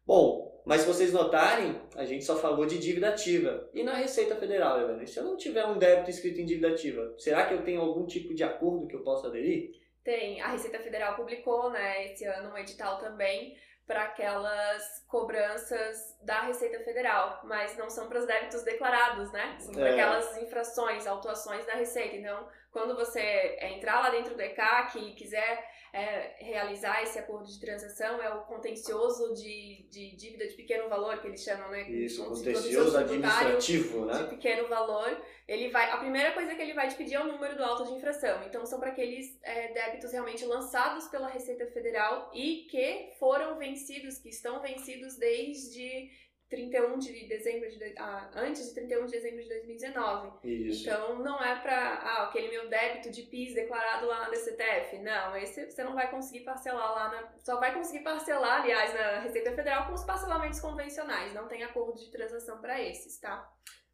Bom, 0.05 0.49
mas 0.65 0.81
se 0.81 0.87
vocês 0.87 1.13
notarem, 1.13 1.79
a 1.95 2.05
gente 2.05 2.25
só 2.25 2.35
falou 2.35 2.65
de 2.65 2.77
dívida 2.77 3.09
ativa. 3.09 3.69
E 3.73 3.83
na 3.83 3.93
Receita 3.93 4.35
Federal, 4.35 4.79
Helena, 4.79 5.05
se 5.05 5.19
eu 5.19 5.23
não 5.23 5.37
tiver 5.37 5.65
um 5.65 5.77
débito 5.77 6.09
escrito 6.09 6.41
em 6.41 6.45
dívida 6.45 6.69
ativa, 6.69 7.13
será 7.17 7.45
que 7.45 7.53
eu 7.53 7.63
tenho 7.63 7.81
algum 7.81 8.05
tipo 8.05 8.33
de 8.33 8.43
acordo 8.43 8.87
que 8.87 8.95
eu 8.95 9.03
possa 9.03 9.27
aderir? 9.27 9.71
Tem. 10.03 10.41
A 10.41 10.47
Receita 10.49 10.79
Federal 10.79 11.15
publicou, 11.15 11.69
né, 11.69 12.11
esse 12.11 12.25
ano 12.25 12.53
um 12.53 12.57
edital 12.57 12.99
também 12.99 13.55
para 13.89 14.03
aquelas 14.03 15.03
cobranças 15.07 16.15
da 16.21 16.41
Receita 16.41 16.79
Federal, 16.83 17.41
mas 17.43 17.75
não 17.75 17.89
são 17.89 18.07
para 18.07 18.19
os 18.19 18.27
débitos 18.27 18.61
declarados, 18.61 19.31
né? 19.31 19.55
São 19.57 19.73
para 19.73 19.89
é. 19.89 19.93
aquelas 19.93 20.37
infrações, 20.37 21.07
autuações 21.07 21.65
da 21.65 21.73
Receita. 21.73 22.15
Então, 22.15 22.47
quando 22.71 22.95
você 22.95 23.57
entrar 23.59 23.99
lá 23.99 24.11
dentro 24.11 24.35
do 24.35 24.41
ECAC 24.41 24.99
e 24.99 25.15
quiser 25.15 25.67
é, 25.91 26.35
realizar 26.39 27.01
esse 27.03 27.17
acordo 27.17 27.47
de 27.47 27.59
transação, 27.59 28.21
é 28.21 28.33
o 28.33 28.41
contencioso 28.41 29.33
de, 29.33 29.87
de 29.89 30.15
dívida 30.15 30.47
de 30.47 30.53
pequeno 30.53 30.87
valor, 30.87 31.19
que 31.19 31.27
eles 31.27 31.43
chamam, 31.43 31.69
né? 31.69 31.89
Isso, 31.89 32.23
contencioso 32.25 32.97
administrativo, 32.97 34.05
né? 34.05 34.23
De 34.23 34.29
pequeno 34.29 34.67
valor. 34.67 35.19
Ele 35.47 35.69
vai, 35.69 35.89
a 35.89 35.97
primeira 35.97 36.31
coisa 36.33 36.53
que 36.53 36.61
ele 36.61 36.73
vai 36.73 36.87
te 36.87 36.95
pedir 36.95 37.15
é 37.15 37.21
o 37.21 37.27
número 37.27 37.55
do 37.55 37.63
auto 37.63 37.85
de 37.85 37.93
infração. 37.93 38.43
Então, 38.45 38.65
são 38.65 38.79
para 38.79 38.89
aqueles 38.89 39.39
é, 39.41 39.73
débitos 39.73 40.11
realmente 40.11 40.45
lançados 40.45 41.07
pela 41.07 41.27
Receita 41.27 41.65
Federal 41.67 42.29
e 42.33 42.67
que 42.69 43.13
foram 43.17 43.57
vencidos, 43.57 44.19
que 44.19 44.29
estão 44.29 44.61
vencidos 44.61 45.17
desde 45.17 46.09
31 46.49 46.97
de 46.97 47.27
dezembro 47.27 47.69
de 47.69 47.93
ah, 47.97 48.29
antes 48.35 48.67
de 48.69 48.73
31 48.73 49.05
de 49.05 49.11
dezembro 49.11 49.43
de 49.43 49.49
2019. 49.49 50.47
Isso. 50.47 50.81
Então 50.81 51.19
não 51.19 51.41
é 51.43 51.55
para 51.61 51.75
ah, 51.75 52.23
aquele 52.23 52.49
meu 52.49 52.67
débito 52.67 53.11
de 53.11 53.23
PIS 53.23 53.53
declarado 53.53 54.07
lá 54.07 54.21
na 54.21 54.29
DCTF. 54.29 54.97
Não, 54.97 55.37
esse 55.37 55.69
você 55.69 55.83
não 55.83 55.93
vai 55.93 56.09
conseguir 56.09 56.43
parcelar 56.43 56.91
lá 56.93 57.09
na 57.09 57.29
só 57.37 57.59
vai 57.59 57.73
conseguir 57.73 58.03
parcelar, 58.03 58.61
aliás, 58.61 58.93
na 58.93 59.19
Receita 59.19 59.51
Federal 59.53 59.87
com 59.87 59.93
os 59.93 60.03
parcelamentos 60.03 60.59
convencionais, 60.59 61.33
não 61.33 61.47
tem 61.47 61.63
acordo 61.63 61.99
de 61.99 62.11
transação 62.11 62.59
para 62.59 62.81
esses, 62.81 63.19
tá? 63.19 63.47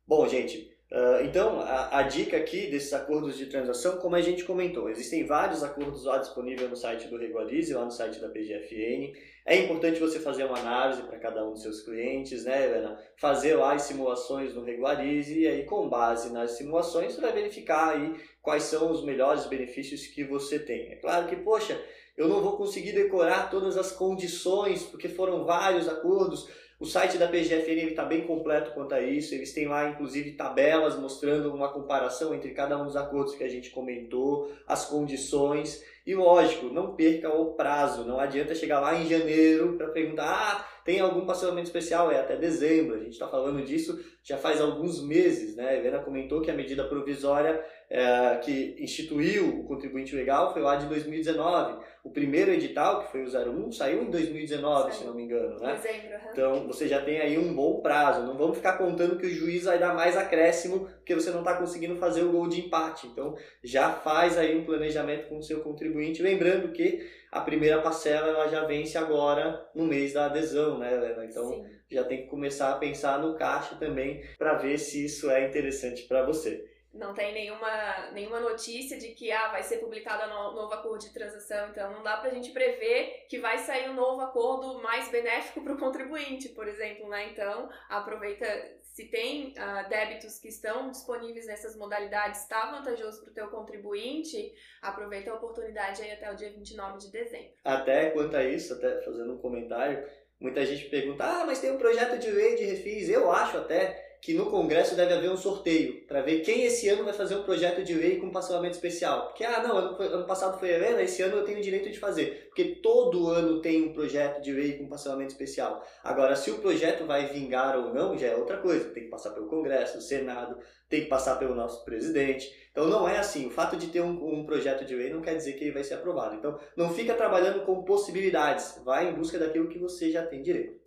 Bom, 0.07 0.27
gente, 0.27 0.71
uh, 0.91 1.25
então 1.25 1.59
a, 1.61 1.97
a, 1.97 2.03
dica 2.03 2.37
aqui 2.37 2.67
desses 2.67 2.93
acordos 2.93 3.35
de 3.35 3.47
transação, 3.47 3.97
como 3.97 4.15
a 4.15 4.21
gente 4.21 4.43
comentou, 4.43 4.87
existem 4.87 5.25
vários 5.25 5.63
acordos 5.63 6.05
lá 6.05 6.19
disponíveis 6.19 6.69
no 6.69 6.75
site 6.75 7.07
do 7.07 7.17
Regularize, 7.17 7.73
lá 7.73 7.83
no 7.83 7.89
site 7.89 8.19
da 8.19 8.29
PGFN. 8.29 9.17
É 9.47 9.55
importante 9.57 9.99
você 9.99 10.19
fazer 10.19 10.43
uma 10.43 10.59
análise 10.59 11.01
para 11.01 11.17
cada 11.17 11.43
um 11.43 11.53
dos 11.53 11.63
seus 11.63 11.81
clientes, 11.81 12.45
né, 12.45 12.65
Helena? 12.65 12.99
Fazer 13.17 13.55
lá 13.55 13.73
as 13.73 13.81
simulações 13.81 14.53
no 14.53 14.63
Regularize 14.63 15.39
e 15.39 15.47
aí, 15.47 15.65
com 15.65 15.89
base 15.89 16.31
nas 16.31 16.51
simulações, 16.51 17.13
você 17.13 17.21
vai 17.21 17.33
verificar 17.33 17.95
aí 17.95 18.13
quais 18.39 18.61
são 18.63 18.91
os 18.91 19.03
melhores 19.03 19.47
benefícios 19.47 20.05
que 20.05 20.23
você 20.23 20.59
tem. 20.59 20.91
É 20.91 20.97
claro 20.97 21.27
que, 21.27 21.35
poxa, 21.35 21.81
eu 22.15 22.27
não 22.27 22.41
vou 22.41 22.57
conseguir 22.57 22.91
decorar 22.91 23.49
todas 23.49 23.75
as 23.75 23.91
condições, 23.91 24.83
porque 24.83 25.09
foram 25.09 25.45
vários 25.45 25.89
acordos 25.89 26.47
o 26.77 26.85
site 26.85 27.17
da 27.17 27.27
PGFN 27.27 27.89
está 27.89 28.03
bem 28.03 28.27
completo 28.27 28.71
quanto 28.71 28.93
a 28.93 29.01
isso. 29.01 29.33
Eles 29.33 29.53
têm 29.53 29.67
lá, 29.67 29.89
inclusive, 29.89 30.31
tabelas 30.31 30.99
mostrando 30.99 31.53
uma 31.53 31.69
comparação 31.69 32.35
entre 32.35 32.51
cada 32.51 32.77
um 32.77 32.85
dos 32.85 32.97
acordos 32.97 33.33
que 33.35 33.43
a 33.43 33.49
gente 33.49 33.69
comentou, 33.69 34.51
as 34.67 34.85
condições. 34.85 35.81
E 36.05 36.13
lógico, 36.13 36.65
não 36.67 36.93
perca 36.93 37.29
o 37.29 37.53
prazo. 37.53 38.03
Não 38.03 38.19
adianta 38.19 38.53
chegar 38.53 38.81
lá 38.81 38.93
em 38.93 39.07
janeiro 39.07 39.77
para 39.77 39.87
perguntar: 39.87 40.25
ah, 40.25 40.81
tem 40.83 40.99
algum 40.99 41.25
parcelamento 41.25 41.67
especial? 41.67 42.11
É 42.11 42.19
até 42.19 42.35
dezembro. 42.35 42.95
A 42.95 42.99
gente 42.99 43.13
está 43.13 43.27
falando 43.27 43.63
disso 43.63 43.97
já 44.25 44.37
faz 44.37 44.59
alguns 44.59 45.05
meses. 45.05 45.55
Né? 45.55 45.69
A 45.69 45.75
Helena 45.75 45.99
comentou 45.99 46.41
que 46.41 46.49
a 46.49 46.55
medida 46.55 46.83
provisória 46.83 47.63
é, 47.87 48.37
que 48.37 48.75
instituiu 48.79 49.59
o 49.59 49.63
contribuinte 49.65 50.15
legal 50.15 50.51
foi 50.51 50.63
lá 50.63 50.75
de 50.75 50.87
2019. 50.87 51.85
O 52.03 52.09
primeiro 52.09 52.51
edital, 52.51 53.03
que 53.03 53.11
foi 53.11 53.23
o 53.23 53.27
01, 53.27 53.71
saiu 53.71 54.01
em 54.01 54.09
2019, 54.09 54.91
Sim. 54.91 54.99
se 54.99 55.05
não 55.05 55.13
me 55.13 55.23
engano. 55.23 55.59
Né? 55.59 55.75
Dezembro, 55.75 56.13
uhum. 56.13 56.31
Então 56.31 56.67
você 56.67 56.87
já 56.87 57.01
tem 57.01 57.19
aí 57.19 57.37
um 57.37 57.53
bom 57.53 57.81
prazo. 57.81 58.25
Não 58.25 58.35
vamos 58.35 58.57
ficar 58.57 58.79
contando 58.79 59.17
que 59.17 59.27
o 59.27 59.29
juiz 59.29 59.65
vai 59.65 59.77
dar 59.77 59.93
mais 59.93 60.17
acréscimo 60.17 60.87
porque 60.97 61.13
você 61.13 61.29
não 61.29 61.39
está 61.39 61.55
conseguindo 61.55 61.95
fazer 61.95 62.23
o 62.23 62.31
gol 62.31 62.47
de 62.47 62.61
empate. 62.61 63.05
Então 63.05 63.35
já 63.63 63.91
faz 63.91 64.39
aí 64.39 64.57
um 64.57 64.65
planejamento 64.65 65.29
com 65.29 65.37
o 65.37 65.43
seu 65.43 65.61
contribuinte. 65.61 66.23
Lembrando 66.23 66.71
que 66.71 67.07
a 67.31 67.41
primeira 67.41 67.81
parcela 67.81 68.29
ela 68.29 68.47
já 68.47 68.63
vence 68.65 68.97
agora 68.97 69.63
no 69.75 69.85
mês 69.85 70.13
da 70.13 70.25
adesão, 70.25 70.79
né, 70.79 70.93
Helena? 70.93 71.25
Então 71.25 71.47
Sim. 71.49 71.65
Já 71.89 72.03
tem 72.03 72.23
que 72.23 72.27
começar 72.27 72.71
a 72.71 72.77
pensar 72.77 73.19
no 73.19 73.35
caixa 73.35 73.75
também 73.75 74.23
para 74.37 74.53
ver 74.55 74.77
se 74.77 75.05
isso 75.05 75.29
é 75.29 75.47
interessante 75.47 76.03
para 76.03 76.25
você 76.25 76.75
não 76.95 77.13
tem 77.13 77.33
nenhuma, 77.33 78.09
nenhuma 78.11 78.39
notícia 78.39 78.97
de 78.97 79.09
que 79.09 79.31
ah, 79.31 79.49
vai 79.49 79.61
ser 79.61 79.77
publicado 79.77 80.31
um 80.31 80.53
novo 80.53 80.73
acordo 80.73 81.05
de 81.05 81.13
transação, 81.13 81.69
então 81.69 81.91
não 81.91 82.01
dá 82.01 82.17
para 82.17 82.31
a 82.31 82.33
gente 82.33 82.51
prever 82.51 83.25
que 83.29 83.37
vai 83.39 83.57
sair 83.57 83.89
um 83.89 83.93
novo 83.93 84.21
acordo 84.21 84.81
mais 84.81 85.09
benéfico 85.09 85.61
para 85.61 85.73
o 85.73 85.77
contribuinte, 85.77 86.49
por 86.49 86.67
exemplo, 86.67 87.07
né? 87.09 87.29
Então, 87.31 87.69
aproveita, 87.89 88.45
se 88.81 89.09
tem 89.09 89.49
uh, 89.49 89.89
débitos 89.89 90.39
que 90.39 90.47
estão 90.47 90.89
disponíveis 90.89 91.45
nessas 91.47 91.75
modalidades, 91.75 92.41
está 92.41 92.71
vantajoso 92.71 93.21
para 93.21 93.31
o 93.31 93.33
teu 93.33 93.47
contribuinte, 93.49 94.53
aproveita 94.81 95.31
a 95.31 95.35
oportunidade 95.35 96.01
aí 96.01 96.11
até 96.11 96.31
o 96.31 96.35
dia 96.35 96.49
29 96.49 96.97
de 96.99 97.11
dezembro. 97.11 97.51
Até 97.63 98.11
quanto 98.11 98.37
a 98.37 98.43
isso, 98.43 98.73
até 98.73 99.01
fazendo 99.01 99.33
um 99.33 99.37
comentário, 99.37 100.07
muita 100.39 100.65
gente 100.65 100.85
pergunta, 100.85 101.23
ah, 101.23 101.45
mas 101.45 101.59
tem 101.59 101.71
um 101.71 101.77
projeto 101.77 102.19
de 102.19 102.29
lei 102.29 102.55
de 102.55 102.63
refis, 102.63 103.09
eu 103.09 103.31
acho 103.31 103.57
até 103.57 104.04
que 104.21 104.33
no 104.33 104.47
Congresso 104.47 104.95
deve 104.95 105.13
haver 105.13 105.29
um 105.29 105.37
sorteio 105.37 106.05
para 106.07 106.21
ver 106.21 106.41
quem 106.41 106.63
esse 106.65 106.89
ano 106.89 107.03
vai 107.03 107.13
fazer 107.13 107.35
um 107.35 107.43
projeto 107.43 107.83
de 107.83 107.93
lei 107.93 108.17
com 108.17 108.31
parcelamento 108.31 108.75
especial. 108.75 109.27
Porque, 109.27 109.43
ah, 109.43 109.61
não, 109.61 109.77
ano, 109.77 110.01
ano 110.01 110.25
passado 110.25 110.57
foi 110.59 110.71
Helena, 110.71 111.01
esse 111.01 111.21
ano 111.21 111.37
eu 111.37 111.43
tenho 111.43 111.59
o 111.59 111.61
direito 111.61 111.89
de 111.89 111.99
fazer. 111.99 112.47
Porque 112.47 112.75
todo 112.81 113.27
ano 113.29 113.61
tem 113.61 113.83
um 113.83 113.93
projeto 113.93 114.41
de 114.41 114.51
lei 114.51 114.77
com 114.77 114.87
parcelamento 114.87 115.31
especial. 115.31 115.85
Agora, 116.03 116.35
se 116.35 116.51
o 116.51 116.59
projeto 116.59 117.05
vai 117.05 117.27
vingar 117.27 117.77
ou 117.77 117.93
não, 117.93 118.17
já 118.17 118.27
é 118.27 118.35
outra 118.35 118.57
coisa. 118.57 118.89
Tem 118.89 119.03
que 119.03 119.09
passar 119.09 119.31
pelo 119.31 119.47
Congresso, 119.47 120.01
Senado, 120.01 120.57
tem 120.89 121.01
que 121.01 121.07
passar 121.07 121.37
pelo 121.37 121.53
nosso 121.53 121.83
presidente. 121.85 122.49
Então, 122.71 122.87
não 122.87 123.07
é 123.07 123.17
assim. 123.17 123.47
O 123.47 123.51
fato 123.51 123.75
de 123.75 123.87
ter 123.87 124.01
um, 124.01 124.39
um 124.39 124.45
projeto 124.45 124.85
de 124.85 124.95
lei 124.95 125.09
não 125.09 125.21
quer 125.21 125.35
dizer 125.35 125.53
que 125.53 125.63
ele 125.63 125.73
vai 125.73 125.83
ser 125.83 125.95
aprovado. 125.95 126.35
Então, 126.35 126.59
não 126.75 126.89
fica 126.89 127.13
trabalhando 127.13 127.65
com 127.65 127.83
possibilidades. 127.83 128.81
Vai 128.83 129.09
em 129.09 129.13
busca 129.13 129.37
daquilo 129.37 129.69
que 129.69 129.79
você 129.79 130.11
já 130.11 130.25
tem 130.25 130.41
direito. 130.41 130.85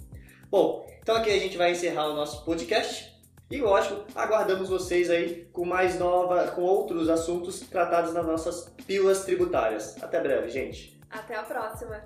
Bom, 0.51 0.87
então 1.03 1.15
aqui 1.15 1.31
a 1.31 1.39
gente 1.39 1.59
vai 1.59 1.73
encerrar 1.73 2.09
o 2.09 2.15
nosso 2.15 2.43
podcast. 2.43 3.18
E 3.51 3.63
lógico, 3.63 4.05
aguardamos 4.15 4.69
vocês 4.69 5.09
aí 5.09 5.49
com 5.53 5.65
mais 5.65 5.99
nova, 5.99 6.49
com 6.49 6.61
outros 6.61 7.09
assuntos 7.09 7.61
tratados 7.61 8.13
nas 8.13 8.27
nossas 8.27 8.69
pílulas 8.87 9.25
tributárias. 9.25 9.97
Até 10.03 10.21
breve, 10.21 10.51
gente. 10.51 11.01
Até 11.11 11.35
a 11.35 11.43
próxima. 11.43 12.03